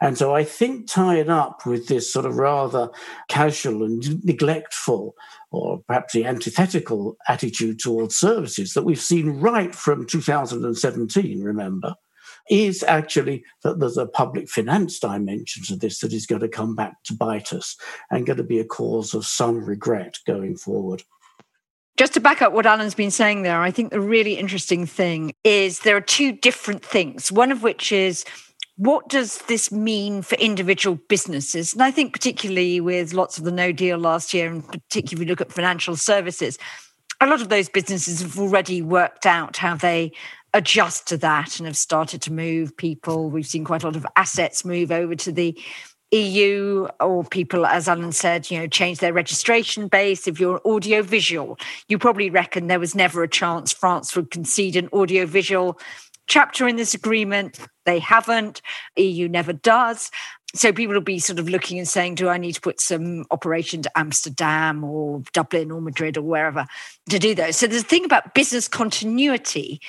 And 0.00 0.16
so 0.16 0.34
I 0.34 0.44
think 0.44 0.90
tied 0.90 1.28
up 1.28 1.66
with 1.66 1.88
this 1.88 2.12
sort 2.12 2.26
of 2.26 2.36
rather 2.36 2.90
casual 3.28 3.84
and 3.84 4.24
neglectful 4.24 5.14
or 5.50 5.82
perhaps 5.86 6.12
the 6.12 6.24
antithetical 6.24 7.16
attitude 7.28 7.78
towards 7.78 8.16
services 8.16 8.74
that 8.74 8.84
we've 8.84 9.00
seen 9.00 9.40
right 9.40 9.74
from 9.74 10.06
2017, 10.06 11.42
remember, 11.42 11.94
is 12.48 12.82
actually 12.84 13.44
that 13.62 13.80
there's 13.80 13.96
a 13.96 14.06
public 14.06 14.48
finance 14.48 14.98
dimension 14.98 15.62
to 15.64 15.76
this 15.76 16.00
that 16.00 16.12
is 16.12 16.26
going 16.26 16.40
to 16.40 16.48
come 16.48 16.74
back 16.74 17.02
to 17.04 17.14
bite 17.14 17.52
us 17.52 17.76
and 18.10 18.26
going 18.26 18.36
to 18.36 18.44
be 18.44 18.58
a 18.58 18.64
cause 18.64 19.14
of 19.14 19.26
some 19.26 19.64
regret 19.64 20.18
going 20.26 20.56
forward. 20.56 21.02
Just 21.96 22.12
to 22.12 22.20
back 22.20 22.42
up 22.42 22.52
what 22.52 22.66
Alan's 22.66 22.94
been 22.94 23.10
saying 23.10 23.42
there, 23.42 23.62
I 23.62 23.70
think 23.70 23.90
the 23.90 24.00
really 24.00 24.34
interesting 24.34 24.84
thing 24.84 25.32
is 25.44 25.80
there 25.80 25.96
are 25.96 26.02
two 26.02 26.30
different 26.32 26.84
things. 26.84 27.32
One 27.32 27.50
of 27.50 27.62
which 27.62 27.90
is 27.90 28.26
what 28.76 29.08
does 29.08 29.38
this 29.48 29.72
mean 29.72 30.20
for 30.20 30.34
individual 30.34 30.98
businesses? 31.08 31.72
And 31.72 31.82
I 31.82 31.90
think, 31.90 32.12
particularly 32.12 32.80
with 32.80 33.14
lots 33.14 33.38
of 33.38 33.44
the 33.44 33.50
no 33.50 33.72
deal 33.72 33.96
last 33.96 34.34
year, 34.34 34.50
and 34.50 34.62
particularly 34.66 35.14
if 35.14 35.20
you 35.20 35.24
look 35.24 35.40
at 35.40 35.50
financial 35.50 35.96
services, 35.96 36.58
a 37.22 37.26
lot 37.26 37.40
of 37.40 37.48
those 37.48 37.70
businesses 37.70 38.20
have 38.20 38.38
already 38.38 38.82
worked 38.82 39.24
out 39.24 39.56
how 39.56 39.74
they 39.74 40.12
adjust 40.52 41.08
to 41.08 41.16
that 41.16 41.58
and 41.58 41.66
have 41.66 41.78
started 41.78 42.20
to 42.22 42.32
move 42.32 42.76
people. 42.76 43.30
We've 43.30 43.46
seen 43.46 43.64
quite 43.64 43.82
a 43.82 43.86
lot 43.86 43.96
of 43.96 44.06
assets 44.16 44.66
move 44.66 44.92
over 44.92 45.14
to 45.14 45.32
the 45.32 45.58
EU 46.12 46.86
or 47.00 47.24
people, 47.24 47.66
as 47.66 47.88
Alan 47.88 48.12
said, 48.12 48.50
you 48.50 48.58
know, 48.58 48.66
change 48.66 48.98
their 48.98 49.12
registration 49.12 49.88
base. 49.88 50.26
If 50.28 50.38
you're 50.38 50.60
audiovisual, 50.64 51.58
you 51.88 51.98
probably 51.98 52.30
reckon 52.30 52.68
there 52.68 52.80
was 52.80 52.94
never 52.94 53.22
a 53.22 53.28
chance 53.28 53.72
France 53.72 54.14
would 54.14 54.30
concede 54.30 54.76
an 54.76 54.88
audiovisual 54.92 55.78
chapter 56.26 56.68
in 56.68 56.76
this 56.76 56.94
agreement. 56.94 57.58
They 57.84 57.98
haven't. 57.98 58.62
EU 58.96 59.28
never 59.28 59.52
does. 59.52 60.10
So 60.54 60.72
people 60.72 60.94
will 60.94 61.02
be 61.02 61.18
sort 61.18 61.38
of 61.38 61.48
looking 61.48 61.78
and 61.78 61.88
saying, 61.88 62.14
do 62.14 62.28
I 62.28 62.38
need 62.38 62.52
to 62.52 62.60
put 62.60 62.80
some 62.80 63.26
operation 63.30 63.82
to 63.82 63.98
Amsterdam 63.98 64.84
or 64.84 65.22
Dublin 65.32 65.70
or 65.70 65.80
Madrid 65.80 66.16
or 66.16 66.22
wherever 66.22 66.66
to 67.10 67.18
do 67.18 67.34
those? 67.34 67.56
So 67.56 67.66
there's 67.66 67.82
a 67.82 67.86
thing 67.86 68.04
about 68.04 68.34
business 68.34 68.68
continuity 68.68 69.80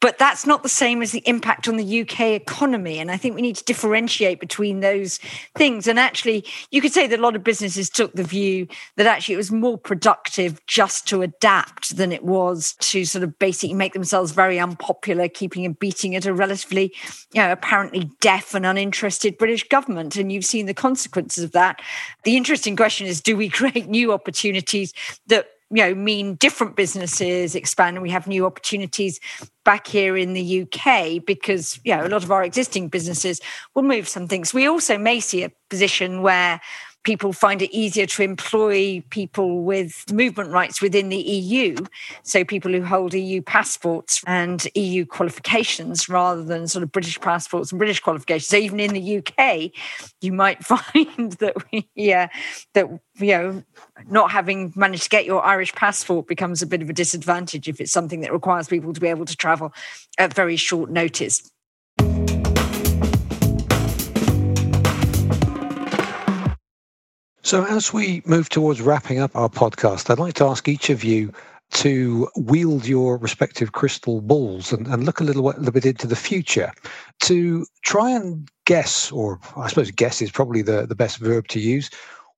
but 0.00 0.18
that's 0.18 0.46
not 0.46 0.62
the 0.62 0.68
same 0.68 1.02
as 1.02 1.12
the 1.12 1.22
impact 1.26 1.68
on 1.68 1.76
the 1.76 2.00
UK 2.02 2.20
economy. 2.20 2.98
And 2.98 3.10
I 3.10 3.16
think 3.16 3.34
we 3.34 3.42
need 3.42 3.56
to 3.56 3.64
differentiate 3.64 4.38
between 4.38 4.80
those 4.80 5.18
things. 5.56 5.88
And 5.88 5.98
actually, 5.98 6.44
you 6.70 6.80
could 6.80 6.92
say 6.92 7.06
that 7.08 7.18
a 7.18 7.22
lot 7.22 7.34
of 7.34 7.42
businesses 7.42 7.90
took 7.90 8.12
the 8.12 8.22
view 8.22 8.68
that 8.96 9.06
actually 9.06 9.34
it 9.34 9.38
was 9.38 9.50
more 9.50 9.76
productive 9.76 10.64
just 10.66 11.08
to 11.08 11.22
adapt 11.22 11.96
than 11.96 12.12
it 12.12 12.24
was 12.24 12.74
to 12.80 13.04
sort 13.04 13.24
of 13.24 13.38
basically 13.38 13.74
make 13.74 13.92
themselves 13.92 14.30
very 14.30 14.60
unpopular, 14.60 15.28
keeping 15.28 15.64
and 15.64 15.78
beating 15.78 16.14
at 16.14 16.26
a 16.26 16.32
relatively, 16.32 16.94
you 17.32 17.42
know, 17.42 17.50
apparently 17.50 18.10
deaf 18.20 18.54
and 18.54 18.64
uninterested 18.64 19.36
British 19.36 19.68
government. 19.68 20.14
And 20.14 20.30
you've 20.30 20.44
seen 20.44 20.66
the 20.66 20.74
consequences 20.74 21.42
of 21.42 21.52
that. 21.52 21.82
The 22.22 22.36
interesting 22.36 22.76
question 22.76 23.06
is 23.06 23.20
do 23.20 23.36
we 23.36 23.48
create 23.58 23.88
new 23.88 24.12
opportunities 24.12 24.92
that 25.26 25.48
you 25.70 25.82
know 25.82 25.94
mean 25.94 26.34
different 26.36 26.76
businesses 26.76 27.54
expand 27.54 27.96
and 27.96 28.02
we 28.02 28.10
have 28.10 28.26
new 28.26 28.46
opportunities 28.46 29.20
back 29.64 29.86
here 29.86 30.16
in 30.16 30.32
the 30.32 30.62
UK 30.62 31.24
because 31.26 31.78
you 31.84 31.94
know 31.94 32.06
a 32.06 32.08
lot 32.08 32.24
of 32.24 32.30
our 32.30 32.42
existing 32.42 32.88
businesses 32.88 33.40
will 33.74 33.82
move 33.82 34.08
some 34.08 34.26
things. 34.26 34.54
We 34.54 34.66
also 34.66 34.96
may 34.96 35.20
see 35.20 35.44
a 35.44 35.52
position 35.68 36.22
where 36.22 36.60
people 37.08 37.32
find 37.32 37.62
it 37.62 37.74
easier 37.74 38.04
to 38.04 38.22
employ 38.22 39.02
people 39.08 39.62
with 39.62 40.12
movement 40.12 40.50
rights 40.50 40.82
within 40.82 41.08
the 41.08 41.16
EU. 41.16 41.74
So 42.22 42.44
people 42.44 42.70
who 42.70 42.84
hold 42.84 43.14
EU 43.14 43.40
passports 43.40 44.22
and 44.26 44.68
EU 44.74 45.06
qualifications 45.06 46.10
rather 46.10 46.44
than 46.44 46.68
sort 46.68 46.82
of 46.82 46.92
British 46.92 47.18
passports 47.18 47.72
and 47.72 47.78
British 47.78 48.00
qualifications. 48.00 48.48
So 48.48 48.58
even 48.58 48.78
in 48.78 48.92
the 48.92 49.16
UK, 49.16 49.70
you 50.20 50.34
might 50.34 50.62
find 50.72 51.32
that 51.38 51.54
we, 51.72 51.88
yeah, 51.94 52.28
that 52.74 52.86
you 53.14 53.28
know, 53.28 53.62
not 54.10 54.30
having 54.30 54.74
managed 54.76 55.04
to 55.04 55.08
get 55.08 55.24
your 55.24 55.42
Irish 55.42 55.72
passport 55.72 56.26
becomes 56.26 56.60
a 56.60 56.66
bit 56.66 56.82
of 56.82 56.90
a 56.90 56.92
disadvantage 56.92 57.70
if 57.70 57.80
it's 57.80 57.90
something 57.90 58.20
that 58.20 58.34
requires 58.34 58.68
people 58.68 58.92
to 58.92 59.00
be 59.00 59.08
able 59.08 59.24
to 59.24 59.34
travel 59.34 59.72
at 60.18 60.34
very 60.34 60.56
short 60.56 60.90
notice. 60.90 61.50
So, 67.48 67.64
as 67.64 67.94
we 67.94 68.20
move 68.26 68.50
towards 68.50 68.82
wrapping 68.82 69.20
up 69.20 69.34
our 69.34 69.48
podcast, 69.48 70.10
I'd 70.10 70.18
like 70.18 70.34
to 70.34 70.44
ask 70.44 70.68
each 70.68 70.90
of 70.90 71.02
you 71.02 71.32
to 71.70 72.28
wield 72.36 72.86
your 72.86 73.16
respective 73.16 73.72
crystal 73.72 74.20
balls 74.20 74.70
and, 74.70 74.86
and 74.86 75.06
look 75.06 75.18
a 75.18 75.24
little, 75.24 75.44
little 75.44 75.72
bit 75.72 75.86
into 75.86 76.06
the 76.06 76.14
future. 76.14 76.70
To 77.20 77.64
try 77.80 78.10
and 78.10 78.50
guess, 78.66 79.10
or 79.10 79.40
I 79.56 79.68
suppose 79.68 79.90
guess 79.90 80.20
is 80.20 80.30
probably 80.30 80.60
the, 80.60 80.84
the 80.84 80.94
best 80.94 81.16
verb 81.16 81.48
to 81.48 81.58
use, 81.58 81.88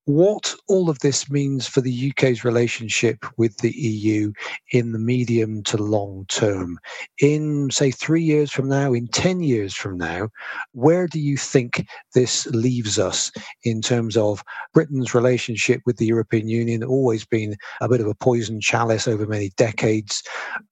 what 0.07 0.55
all 0.69 0.89
of 0.89 0.99
this 1.01 1.31
means 1.31 1.67
for 1.67 1.81
the 1.81 2.11
UK's 2.11 2.45
relationship 2.45 3.25
with 3.37 3.59
the 3.59 3.73
EU 3.73 4.33
in 4.73 4.93
the 4.93 4.99
medium 4.99 5.63
to 5.65 5.77
long 5.77 6.25
term. 6.29 6.79
In, 7.21 7.71
say, 7.71 7.91
three 7.91 8.23
years 8.23 8.51
from 8.51 8.69
now, 8.69 8.93
in 8.93 9.09
10 9.09 9.41
years 9.43 9.75
from 9.75 9.99
now, 9.99 10.29
where 10.73 11.07
do 11.07 11.21
you 11.21 11.37
think 11.37 11.87
this 12.15 12.47
leaves 12.47 12.99
us 12.99 13.31
in 13.65 13.83
terms 13.83 14.17
of 14.17 14.43
Britain's 14.73 15.15
relationship 15.15 15.81
with 15.87 15.99
the 15.99 16.07
European 16.07 16.49
Union? 16.49 16.83
Always 16.83 17.25
been 17.25 17.57
a 17.81 17.89
bit 17.89 18.01
of 18.01 18.07
a 18.07 18.15
poison 18.15 18.61
chalice 18.61 19.07
over 19.07 19.27
many 19.27 19.51
decades. 19.57 20.23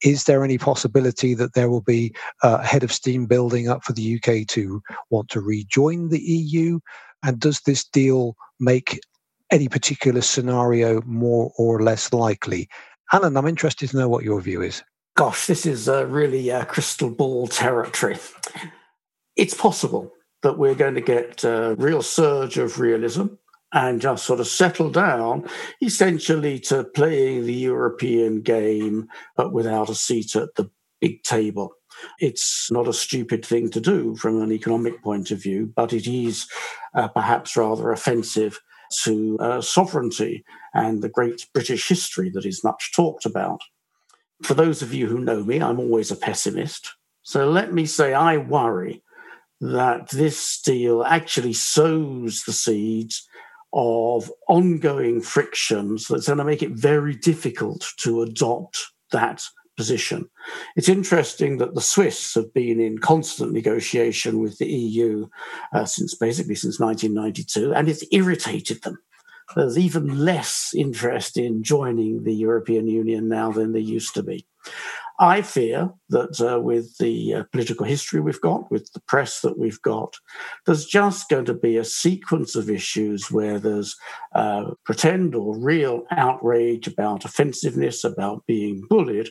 Is 0.03 0.25
there 0.25 0.43
any 0.43 0.59
possibility 0.59 1.35
that 1.35 1.55
there 1.55 1.71
will 1.71 1.83
be 1.83 2.15
a 2.43 2.65
head 2.65 2.83
of 2.83 2.93
steam 2.93 3.27
building 3.27 3.69
up 3.69 3.85
for 3.85 3.93
the 3.93 4.17
UK 4.17 4.47
to 4.49 4.83
want 5.11 5.29
to 5.31 5.41
rejoin 5.41 6.09
the 6.09 6.21
EU? 6.21 6.81
And 7.23 7.39
does 7.39 7.61
this 7.61 7.85
deal 7.85 8.37
make 8.61 9.01
any 9.51 9.69
particular 9.69 10.21
scenario 10.21 11.03
more 11.07 11.53
or 11.57 11.83
less 11.83 12.13
likely. 12.13 12.69
Alan, 13.13 13.37
I'm 13.37 13.47
interested 13.47 13.91
to 13.91 13.97
know 13.97 14.09
what 14.09 14.25
your 14.25 14.41
view 14.41 14.63
is. 14.63 14.83
Gosh, 15.17 15.47
this 15.47 15.67
is 15.67 15.89
uh, 15.89 16.07
really 16.07 16.51
uh, 16.51 16.65
crystal 16.65 17.11
ball 17.11 17.49
territory. 17.49 18.17
It's 19.37 19.55
possible 19.55 20.13
that 20.43 20.59
we're 20.59 20.75
going 20.75 20.95
to 20.95 21.01
get 21.01 21.43
a 21.45 21.75
real 21.79 22.03
surge 22.03 22.59
of 22.59 22.79
realism 22.79 23.27
and 23.73 24.01
just 24.01 24.25
sort 24.25 24.41
of 24.41 24.47
settle 24.47 24.91
down 24.91 25.47
essentially 25.83 26.59
to 26.59 26.85
playing 26.85 27.45
the 27.45 27.55
European 27.55 28.41
game, 28.41 29.09
but 29.37 29.53
without 29.53 29.91
a 29.91 29.95
seat 29.95 30.37
at 30.37 30.55
the 30.55 30.71
big 31.01 31.23
table. 31.23 31.73
It's 32.21 32.71
not 32.71 32.89
a 32.89 32.93
stupid 32.93 33.45
thing 33.45 33.71
to 33.71 33.81
do 33.81 34.17
from 34.17 34.41
an 34.41 34.53
economic 34.53 35.03
point 35.03 35.31
of 35.31 35.43
view, 35.43 35.73
but 35.75 35.93
it 35.93 36.07
is 36.07 36.47
uh, 36.95 37.09
perhaps 37.09 37.57
rather 37.57 37.91
offensive 37.91 38.61
to 39.03 39.39
uh, 39.41 39.61
sovereignty 39.61 40.45
and 40.75 41.03
the 41.03 41.09
great 41.09 41.47
British 41.53 41.89
history 41.89 42.31
that 42.31 42.47
is 42.47 42.65
much 42.65 42.93
talked 42.95 43.27
about. 43.27 43.61
For 44.43 44.55
those 44.55 44.83
of 44.83 44.95
you 44.95 45.07
who 45.07 45.19
know 45.19 45.43
me, 45.43 45.61
I'm 45.61 45.81
always 45.81 46.11
a 46.11 46.17
pessimist. 46.17 46.95
So 47.23 47.51
let 47.51 47.73
me 47.73 47.87
say 47.87 48.15
I 48.15 48.39
worry 48.39 49.03
that 49.61 50.09
this 50.11 50.61
deal 50.63 51.05
actually 51.05 51.53
sows 51.53 52.45
the 52.45 52.53
seeds 52.53 53.29
of 53.73 54.33
ongoing 54.49 55.21
frictions 55.21 56.07
that's 56.09 56.27
going 56.27 56.39
to 56.39 56.45
make 56.45 56.63
it 56.63 56.71
very 56.71 57.15
difficult 57.15 57.87
to 57.99 58.23
adopt 58.23 58.87
that 59.13 59.43
position. 59.79 60.29
It's 60.77 60.89
interesting 60.89 61.59
that 61.59 61.75
the 61.77 61.81
Swiss 61.81 62.35
have 62.35 62.53
been 62.53 62.81
in 62.81 62.99
constant 62.99 63.53
negotiation 63.53 64.41
with 64.41 64.59
the 64.59 64.67
EU 64.67 65.29
uh, 65.73 65.85
since 65.85 66.17
basically 66.17 66.57
since 66.57 66.81
1992, 66.81 67.73
and 67.73 67.89
it's 67.89 68.05
irritated 68.11 68.83
them. 68.83 68.99
There's 69.55 69.79
even 69.79 70.25
less 70.25 70.73
interest 70.77 71.39
in 71.39 71.63
joining 71.63 72.25
the 72.25 72.35
European 72.35 72.89
Union 72.89 73.29
now 73.29 73.53
than 73.53 73.73
there 73.73 73.81
used 73.81 74.15
to 74.15 74.23
be. 74.23 74.45
I 75.21 75.43
fear 75.43 75.91
that 76.11 76.41
uh, 76.41 76.61
with 76.61 76.97
the 76.99 77.35
uh, 77.35 77.43
political 77.51 77.85
history 77.85 78.21
we've 78.21 78.41
got, 78.41 78.71
with 78.71 78.93
the 78.93 79.01
press 79.01 79.41
that 79.41 79.59
we've 79.59 79.83
got, 79.83 80.15
there's 80.65 80.87
just 80.87 81.29
going 81.29 81.47
to 81.47 81.55
be 81.55 81.77
a 81.77 81.85
sequence 81.85 82.55
of 82.55 82.71
issues 82.71 83.29
where 83.29 83.59
there's 83.59 83.97
uh, 84.37 84.71
pretend 84.85 85.35
or 85.35 85.59
real 85.59 86.05
outrage 86.13 86.87
about 86.87 87.25
offensiveness, 87.25 88.05
about 88.05 88.47
being 88.47 88.87
bullied. 88.89 89.31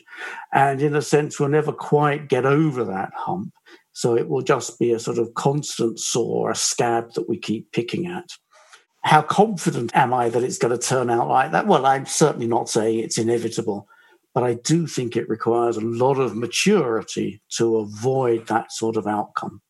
And 0.52 0.82
in 0.82 0.94
a 0.94 1.00
sense, 1.00 1.40
we'll 1.40 1.48
never 1.48 1.72
quite 1.72 2.28
get 2.28 2.44
over 2.44 2.84
that 2.84 3.10
hump. 3.14 3.54
So 3.94 4.14
it 4.14 4.28
will 4.28 4.42
just 4.42 4.78
be 4.78 4.92
a 4.92 5.00
sort 5.00 5.18
of 5.18 5.32
constant 5.34 5.98
sore, 5.98 6.50
a 6.50 6.54
scab 6.54 7.14
that 7.14 7.28
we 7.30 7.38
keep 7.38 7.72
picking 7.72 8.06
at. 8.06 8.28
How 9.04 9.22
confident 9.22 9.96
am 9.96 10.12
I 10.12 10.28
that 10.28 10.44
it's 10.44 10.58
going 10.58 10.78
to 10.78 10.86
turn 10.86 11.08
out 11.08 11.28
like 11.28 11.52
that? 11.52 11.66
Well, 11.66 11.86
I'm 11.86 12.04
certainly 12.04 12.46
not 12.46 12.68
saying 12.68 12.98
it's 12.98 13.16
inevitable 13.16 13.88
but 14.38 14.46
I 14.46 14.54
do 14.54 14.86
think 14.86 15.16
it 15.16 15.28
requires 15.28 15.76
a 15.76 15.80
lot 15.80 16.20
of 16.20 16.36
maturity 16.36 17.42
to 17.56 17.78
avoid 17.78 18.46
that 18.46 18.70
sort 18.70 18.96
of 18.96 19.04
outcome. 19.04 19.60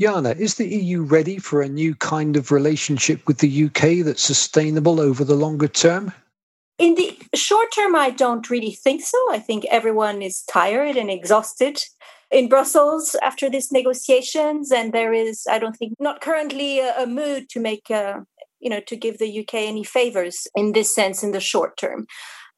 Iana, 0.00 0.36
is 0.36 0.56
the 0.56 0.66
EU 0.66 1.02
ready 1.02 1.38
for 1.38 1.62
a 1.62 1.68
new 1.68 1.94
kind 1.94 2.36
of 2.36 2.50
relationship 2.50 3.24
with 3.28 3.38
the 3.38 3.66
UK 3.66 4.04
that's 4.04 4.24
sustainable 4.24 4.98
over 4.98 5.22
the 5.22 5.36
longer 5.36 5.68
term? 5.68 6.12
In 6.76 6.96
the 6.96 7.16
short 7.36 7.68
term, 7.72 7.94
I 7.94 8.10
don't 8.10 8.50
really 8.50 8.72
think 8.72 9.02
so. 9.02 9.16
I 9.30 9.38
think 9.38 9.64
everyone 9.66 10.22
is 10.22 10.42
tired 10.42 10.96
and 10.96 11.08
exhausted 11.08 11.80
in 12.32 12.48
Brussels 12.48 13.14
after 13.22 13.48
these 13.48 13.70
negotiations, 13.70 14.72
and 14.72 14.92
there 14.92 15.12
is, 15.12 15.46
I 15.48 15.60
don't 15.60 15.76
think, 15.76 15.92
not 16.00 16.20
currently 16.20 16.80
a, 16.80 17.04
a 17.04 17.06
mood 17.06 17.48
to 17.50 17.60
make, 17.60 17.92
uh, 17.92 18.22
you 18.58 18.70
know, 18.70 18.80
to 18.88 18.96
give 18.96 19.18
the 19.18 19.38
UK 19.38 19.54
any 19.54 19.84
favors 19.84 20.48
in 20.56 20.72
this 20.72 20.92
sense 20.92 21.22
in 21.22 21.30
the 21.30 21.38
short 21.38 21.76
term. 21.76 22.08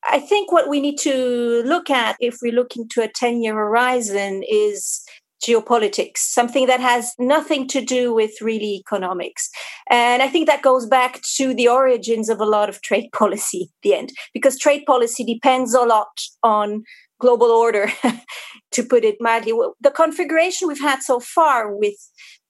I 0.09 0.19
think 0.19 0.53
what 0.53 0.69
we 0.69 0.81
need 0.81 0.99
to 1.01 1.63
look 1.65 1.91
at 1.91 2.17
if 2.21 2.39
we 2.43 2.51
look 2.51 2.77
into 2.77 3.03
a 3.03 3.09
10 3.09 3.43
year 3.43 3.55
horizon 3.55 4.43
is 4.49 5.03
geopolitics, 5.45 6.19
something 6.19 6.67
that 6.67 6.81
has 6.81 7.13
nothing 7.19 7.69
to 7.69 7.81
do 7.81 8.13
with 8.15 8.41
really 8.41 8.77
economics. 8.77 9.51
And 9.91 10.23
I 10.23 10.29
think 10.29 10.47
that 10.47 10.63
goes 10.63 10.87
back 10.87 11.21
to 11.37 11.55
the 11.55 11.69
origins 11.69 12.29
of 12.29 12.41
a 12.41 12.47
lot 12.47 12.69
of 12.69 12.83
trade 12.83 13.11
policy 13.13 13.69
at 13.71 13.83
the 13.83 13.95
end, 13.95 14.13
because 14.33 14.59
trade 14.59 14.85
policy 14.87 15.25
depends 15.25 15.75
a 15.75 15.83
lot 15.83 16.09
on 16.43 16.85
global 17.19 17.47
order, 17.47 17.91
to 18.73 18.83
put 18.83 19.05
it 19.05 19.17
mildly. 19.21 19.53
The 19.81 19.91
configuration 19.91 20.69
we've 20.69 20.81
had 20.81 21.03
so 21.03 21.21
far 21.21 21.75
with 21.75 21.97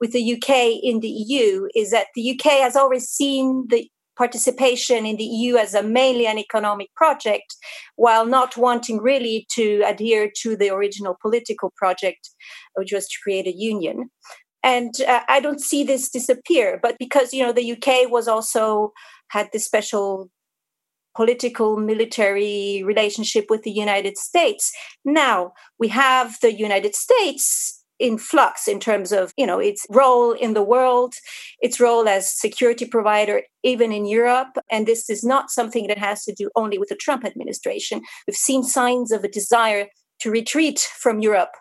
with 0.00 0.12
the 0.12 0.34
UK 0.34 0.82
in 0.82 1.00
the 1.00 1.08
EU 1.08 1.68
is 1.74 1.90
that 1.90 2.08
the 2.14 2.32
UK 2.32 2.60
has 2.60 2.76
always 2.76 3.08
seen 3.08 3.66
the 3.68 3.88
participation 4.16 5.06
in 5.06 5.16
the 5.16 5.24
EU 5.24 5.56
as 5.56 5.74
a 5.74 5.82
mainly 5.82 6.26
an 6.26 6.38
economic 6.38 6.94
project, 6.94 7.56
while 7.96 8.26
not 8.26 8.56
wanting 8.56 8.98
really 8.98 9.46
to 9.52 9.82
adhere 9.86 10.30
to 10.42 10.56
the 10.56 10.70
original 10.70 11.16
political 11.20 11.72
project, 11.76 12.30
which 12.74 12.92
was 12.92 13.06
to 13.08 13.18
create 13.22 13.46
a 13.46 13.56
union. 13.56 14.10
And 14.62 14.94
uh, 15.06 15.20
I 15.28 15.40
don't 15.40 15.60
see 15.60 15.84
this 15.84 16.10
disappear, 16.10 16.80
but 16.82 16.96
because 16.98 17.32
you 17.32 17.42
know 17.42 17.52
the 17.52 17.72
UK 17.72 18.10
was 18.10 18.26
also 18.26 18.92
had 19.28 19.48
this 19.52 19.64
special 19.64 20.30
political 21.16 21.78
military 21.78 22.82
relationship 22.84 23.46
with 23.48 23.62
the 23.62 23.70
United 23.70 24.18
States. 24.18 24.72
Now 25.04 25.52
we 25.78 25.88
have 25.88 26.36
the 26.42 26.52
United 26.52 26.94
States 26.94 27.75
in 27.98 28.18
flux 28.18 28.68
in 28.68 28.78
terms 28.78 29.12
of 29.12 29.32
you 29.36 29.46
know 29.46 29.58
its 29.58 29.86
role 29.90 30.32
in 30.32 30.54
the 30.54 30.62
world 30.62 31.14
its 31.60 31.80
role 31.80 32.08
as 32.08 32.32
security 32.32 32.86
provider 32.86 33.42
even 33.62 33.92
in 33.92 34.06
europe. 34.06 34.58
And 34.70 34.86
this 34.86 35.08
is 35.10 35.24
not 35.24 35.50
something 35.50 35.86
that 35.88 35.98
has 35.98 36.24
to 36.24 36.34
do 36.34 36.50
only 36.56 36.78
with 36.78 36.88
the 36.88 36.96
trump 36.96 37.24
administration. 37.24 38.02
We've 38.26 38.36
seen 38.36 38.62
signs 38.62 39.12
of 39.12 39.24
a 39.24 39.28
desire 39.28 39.86
to 40.20 40.30
retreat 40.30 40.80
from 40.98 41.20
europe 41.20 41.54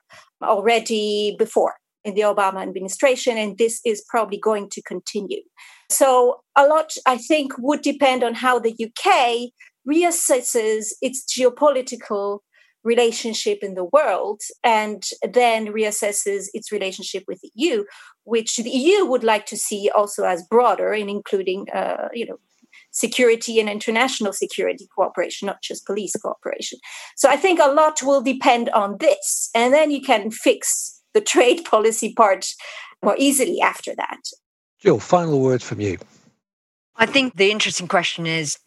already 0.43 1.35
before 1.39 1.75
in 2.03 2.13
the 2.13 2.21
obama 2.21 2.61
administration 2.61 3.37
and 3.37 3.57
this 3.57 3.81
is 3.85 4.03
probably 4.09 4.37
going 4.37 4.69
to 4.71 4.81
continue. 4.81 5.41
So 5.89 6.41
a 6.55 6.67
lot 6.67 6.91
i 7.05 7.17
think 7.17 7.53
would 7.59 7.81
depend 7.81 8.23
on 8.23 8.33
how 8.33 8.59
the 8.59 8.75
uk 8.85 9.51
reassesses 9.87 10.87
its 11.01 11.23
geopolitical 11.31 12.39
relationship 12.85 13.59
in 13.61 13.73
the 13.73 13.83
world 13.83 14.41
and 14.63 15.03
then 15.33 15.67
reassesses 15.67 16.45
its 16.53 16.71
relationship 16.71 17.23
with 17.27 17.41
the 17.41 17.51
EU, 17.55 17.83
which 18.23 18.55
the 18.57 18.69
EU 18.69 19.05
would 19.05 19.23
like 19.23 19.45
to 19.47 19.57
see 19.57 19.89
also 19.93 20.23
as 20.23 20.43
broader 20.43 20.93
in 20.93 21.09
including, 21.09 21.65
uh, 21.73 22.07
you 22.13 22.25
know, 22.25 22.37
security 22.91 23.59
and 23.59 23.67
international 23.67 24.31
security 24.31 24.87
cooperation, 24.95 25.47
not 25.47 25.61
just 25.61 25.85
police 25.85 26.15
cooperation. 26.15 26.79
So 27.17 27.29
I 27.29 27.35
think 27.35 27.59
a 27.59 27.71
lot 27.71 28.01
will 28.03 28.21
depend 28.21 28.69
on 28.69 28.97
this, 28.99 29.49
and 29.53 29.73
then 29.73 29.91
you 29.91 30.01
can 30.01 30.31
fix 30.31 31.01
the 31.13 31.21
trade 31.33 31.65
policy 31.65 32.13
part 32.13 32.53
more 33.03 33.15
easily 33.17 33.59
after 33.61 33.93
that. 33.95 34.21
Jill, 34.79 34.99
final 34.99 35.41
word 35.41 35.63
from 35.63 35.81
you. 35.81 35.97
I 36.97 37.05
think 37.05 37.35
the 37.35 37.51
interesting 37.51 37.87
question 37.87 38.25
is 38.25 38.57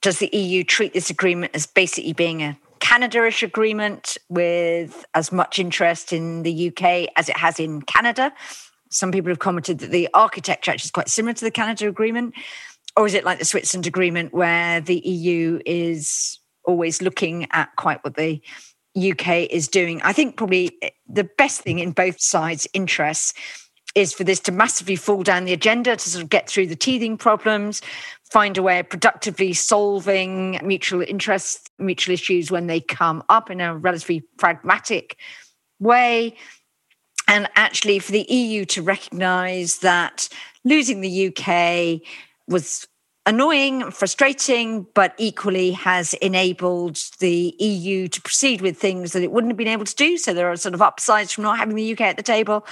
does 0.00 0.18
the 0.18 0.30
EU 0.32 0.64
treat 0.64 0.92
this 0.92 1.10
agreement 1.10 1.52
as 1.54 1.66
basically 1.66 2.12
being 2.12 2.42
a 2.42 2.58
Canada-ish 2.84 3.42
agreement 3.42 4.18
with 4.28 5.06
as 5.14 5.32
much 5.32 5.58
interest 5.58 6.12
in 6.12 6.42
the 6.42 6.68
UK 6.68 7.08
as 7.16 7.30
it 7.30 7.36
has 7.38 7.58
in 7.58 7.80
Canada. 7.80 8.30
Some 8.90 9.10
people 9.10 9.30
have 9.30 9.38
commented 9.38 9.78
that 9.78 9.90
the 9.90 10.06
architecture 10.12 10.70
actually 10.70 10.88
is 10.88 10.90
quite 10.90 11.08
similar 11.08 11.32
to 11.32 11.44
the 11.46 11.50
Canada 11.50 11.88
agreement. 11.88 12.34
Or 12.94 13.06
is 13.06 13.14
it 13.14 13.24
like 13.24 13.38
the 13.38 13.46
Switzerland 13.46 13.86
agreement 13.86 14.34
where 14.34 14.82
the 14.82 14.98
EU 14.98 15.60
is 15.64 16.38
always 16.66 17.00
looking 17.00 17.46
at 17.52 17.74
quite 17.76 18.04
what 18.04 18.16
the 18.16 18.42
UK 18.94 19.50
is 19.50 19.66
doing? 19.66 20.02
I 20.02 20.12
think 20.12 20.36
probably 20.36 20.78
the 21.08 21.24
best 21.24 21.62
thing 21.62 21.78
in 21.78 21.92
both 21.92 22.20
sides' 22.20 22.68
interests 22.74 23.32
is 23.94 24.12
for 24.12 24.24
this 24.24 24.40
to 24.40 24.52
massively 24.52 24.96
fall 24.96 25.22
down 25.22 25.44
the 25.44 25.52
agenda 25.52 25.96
to 25.96 26.10
sort 26.10 26.22
of 26.22 26.30
get 26.30 26.48
through 26.48 26.66
the 26.66 26.76
teething 26.76 27.16
problems, 27.16 27.80
find 28.30 28.58
a 28.58 28.62
way 28.62 28.80
of 28.80 28.88
productively 28.88 29.52
solving 29.52 30.58
mutual 30.62 31.02
interests, 31.02 31.68
mutual 31.78 32.12
issues 32.12 32.50
when 32.50 32.66
they 32.66 32.80
come 32.80 33.22
up 33.28 33.50
in 33.50 33.60
a 33.60 33.76
relatively 33.76 34.20
pragmatic 34.38 35.16
way. 35.78 36.36
And 37.28 37.48
actually, 37.54 38.00
for 38.00 38.12
the 38.12 38.26
EU 38.28 38.64
to 38.66 38.82
recognize 38.82 39.78
that 39.78 40.28
losing 40.64 41.00
the 41.00 41.28
UK 41.28 42.00
was 42.48 42.86
annoying, 43.26 43.90
frustrating, 43.90 44.86
but 44.94 45.14
equally 45.16 45.70
has 45.70 46.12
enabled 46.14 46.98
the 47.20 47.54
EU 47.58 48.08
to 48.08 48.20
proceed 48.20 48.60
with 48.60 48.76
things 48.76 49.12
that 49.12 49.22
it 49.22 49.32
wouldn't 49.32 49.50
have 49.50 49.56
been 49.56 49.68
able 49.68 49.86
to 49.86 49.94
do. 49.94 50.18
So 50.18 50.34
there 50.34 50.50
are 50.50 50.56
sort 50.56 50.74
of 50.74 50.82
upsides 50.82 51.32
from 51.32 51.44
not 51.44 51.58
having 51.58 51.76
the 51.76 51.92
UK 51.92 52.02
at 52.02 52.16
the 52.16 52.22
table 52.22 52.66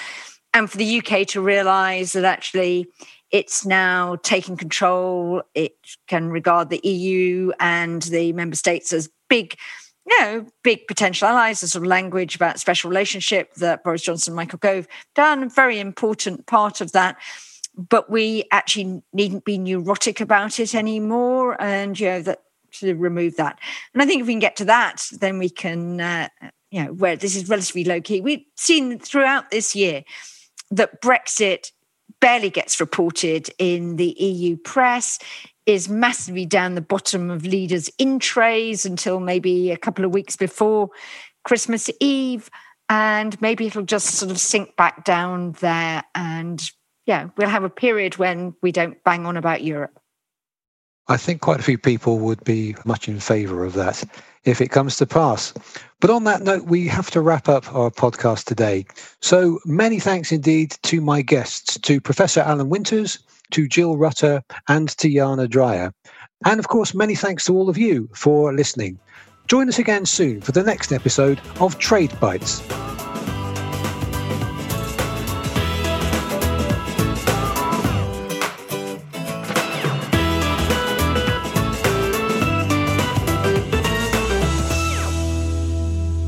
and 0.54 0.70
for 0.70 0.76
the 0.76 0.98
UK 0.98 1.26
to 1.28 1.40
realize 1.40 2.12
that 2.12 2.24
actually 2.24 2.88
it's 3.30 3.64
now 3.64 4.16
taking 4.22 4.56
control. 4.56 5.42
It 5.54 5.74
can 6.06 6.30
regard 6.30 6.68
the 6.68 6.86
EU 6.86 7.50
and 7.58 8.02
the 8.02 8.32
member 8.34 8.56
states 8.56 8.92
as 8.92 9.08
big, 9.28 9.56
you 10.06 10.20
know, 10.20 10.46
big 10.62 10.86
potential 10.86 11.28
allies. 11.28 11.62
The 11.62 11.68
sort 11.68 11.82
of 11.82 11.88
language 11.88 12.36
about 12.36 12.60
special 12.60 12.90
relationship 12.90 13.54
that 13.54 13.82
Boris 13.82 14.02
Johnson 14.02 14.32
and 14.32 14.36
Michael 14.36 14.58
Gove 14.58 14.86
done, 15.14 15.42
a 15.42 15.48
very 15.48 15.80
important 15.80 16.46
part 16.46 16.82
of 16.82 16.92
that. 16.92 17.16
But 17.74 18.10
we 18.10 18.44
actually 18.52 19.02
needn't 19.14 19.46
be 19.46 19.56
neurotic 19.56 20.20
about 20.20 20.60
it 20.60 20.74
anymore, 20.74 21.56
and 21.58 21.98
you 21.98 22.06
know 22.06 22.20
that 22.20 22.42
to 22.72 22.94
remove 22.94 23.36
that. 23.36 23.58
And 23.94 24.02
I 24.02 24.06
think 24.06 24.20
if 24.20 24.26
we 24.26 24.34
can 24.34 24.40
get 24.40 24.56
to 24.56 24.66
that, 24.66 25.08
then 25.20 25.38
we 25.38 25.48
can, 25.48 26.00
uh, 26.00 26.28
you 26.70 26.84
know, 26.84 26.92
where 26.92 27.16
this 27.16 27.34
is 27.34 27.48
relatively 27.48 27.84
low 27.84 28.02
key. 28.02 28.20
We've 28.20 28.44
seen 28.56 28.98
throughout 28.98 29.50
this 29.50 29.74
year 29.74 30.04
that 30.72 31.00
Brexit 31.00 31.70
barely 32.20 32.50
gets 32.50 32.80
reported 32.80 33.50
in 33.58 33.96
the 33.96 34.16
EU 34.18 34.56
press, 34.56 35.18
is 35.66 35.88
massively 35.88 36.44
down 36.44 36.74
the 36.74 36.80
bottom 36.80 37.30
of 37.30 37.44
leaders' 37.44 37.88
in 37.98 38.18
trays 38.18 38.84
until 38.84 39.20
maybe 39.20 39.70
a 39.70 39.76
couple 39.76 40.04
of 40.04 40.12
weeks 40.12 40.36
before 40.36 40.90
Christmas 41.44 41.88
Eve. 42.00 42.50
And 42.88 43.40
maybe 43.40 43.66
it'll 43.66 43.82
just 43.82 44.10
sort 44.16 44.30
of 44.30 44.38
sink 44.38 44.76
back 44.76 45.04
down 45.04 45.52
there. 45.60 46.02
And 46.14 46.62
yeah, 47.06 47.28
we'll 47.36 47.48
have 47.48 47.64
a 47.64 47.70
period 47.70 48.16
when 48.18 48.54
we 48.60 48.72
don't 48.72 49.02
bang 49.04 49.24
on 49.24 49.36
about 49.36 49.62
Europe. 49.62 49.98
I 51.08 51.16
think 51.16 51.40
quite 51.40 51.60
a 51.60 51.64
few 51.64 51.78
people 51.78 52.18
would 52.20 52.42
be 52.44 52.76
much 52.84 53.08
in 53.08 53.18
favour 53.18 53.64
of 53.64 53.74
that 53.74 54.04
if 54.44 54.60
it 54.60 54.68
comes 54.68 54.96
to 54.96 55.06
pass. 55.06 55.52
But 56.00 56.10
on 56.10 56.24
that 56.24 56.42
note, 56.42 56.64
we 56.64 56.88
have 56.88 57.10
to 57.12 57.20
wrap 57.20 57.48
up 57.48 57.72
our 57.74 57.90
podcast 57.90 58.44
today. 58.44 58.86
So 59.20 59.60
many 59.64 60.00
thanks 60.00 60.32
indeed 60.32 60.76
to 60.82 61.00
my 61.00 61.22
guests, 61.22 61.78
to 61.78 62.00
Professor 62.00 62.40
Alan 62.40 62.68
Winters, 62.68 63.18
to 63.52 63.68
Jill 63.68 63.96
Rutter, 63.96 64.42
and 64.68 64.88
to 64.98 65.08
Iana 65.08 65.48
Dreyer. 65.48 65.92
And 66.44 66.58
of 66.58 66.68
course, 66.68 66.94
many 66.94 67.14
thanks 67.14 67.44
to 67.44 67.54
all 67.54 67.68
of 67.68 67.78
you 67.78 68.08
for 68.14 68.52
listening. 68.52 68.98
Join 69.46 69.68
us 69.68 69.78
again 69.78 70.06
soon 70.06 70.40
for 70.40 70.52
the 70.52 70.62
next 70.62 70.92
episode 70.92 71.40
of 71.60 71.78
Trade 71.78 72.18
Bites. 72.18 72.60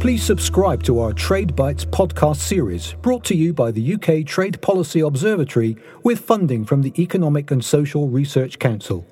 Please 0.04 0.22
subscribe 0.22 0.82
to 0.82 1.00
our 1.00 1.14
Trade 1.14 1.56
Bites 1.56 1.86
podcast 1.86 2.36
series, 2.36 2.92
brought 3.00 3.24
to 3.24 3.34
you 3.34 3.54
by 3.54 3.70
the 3.70 3.94
UK 3.94 4.26
Trade 4.26 4.60
Policy 4.60 5.00
Observatory 5.00 5.78
with 6.02 6.20
funding 6.20 6.66
from 6.66 6.82
the 6.82 6.92
Economic 7.02 7.50
and 7.50 7.64
Social 7.64 8.06
Research 8.10 8.58
Council. 8.58 9.06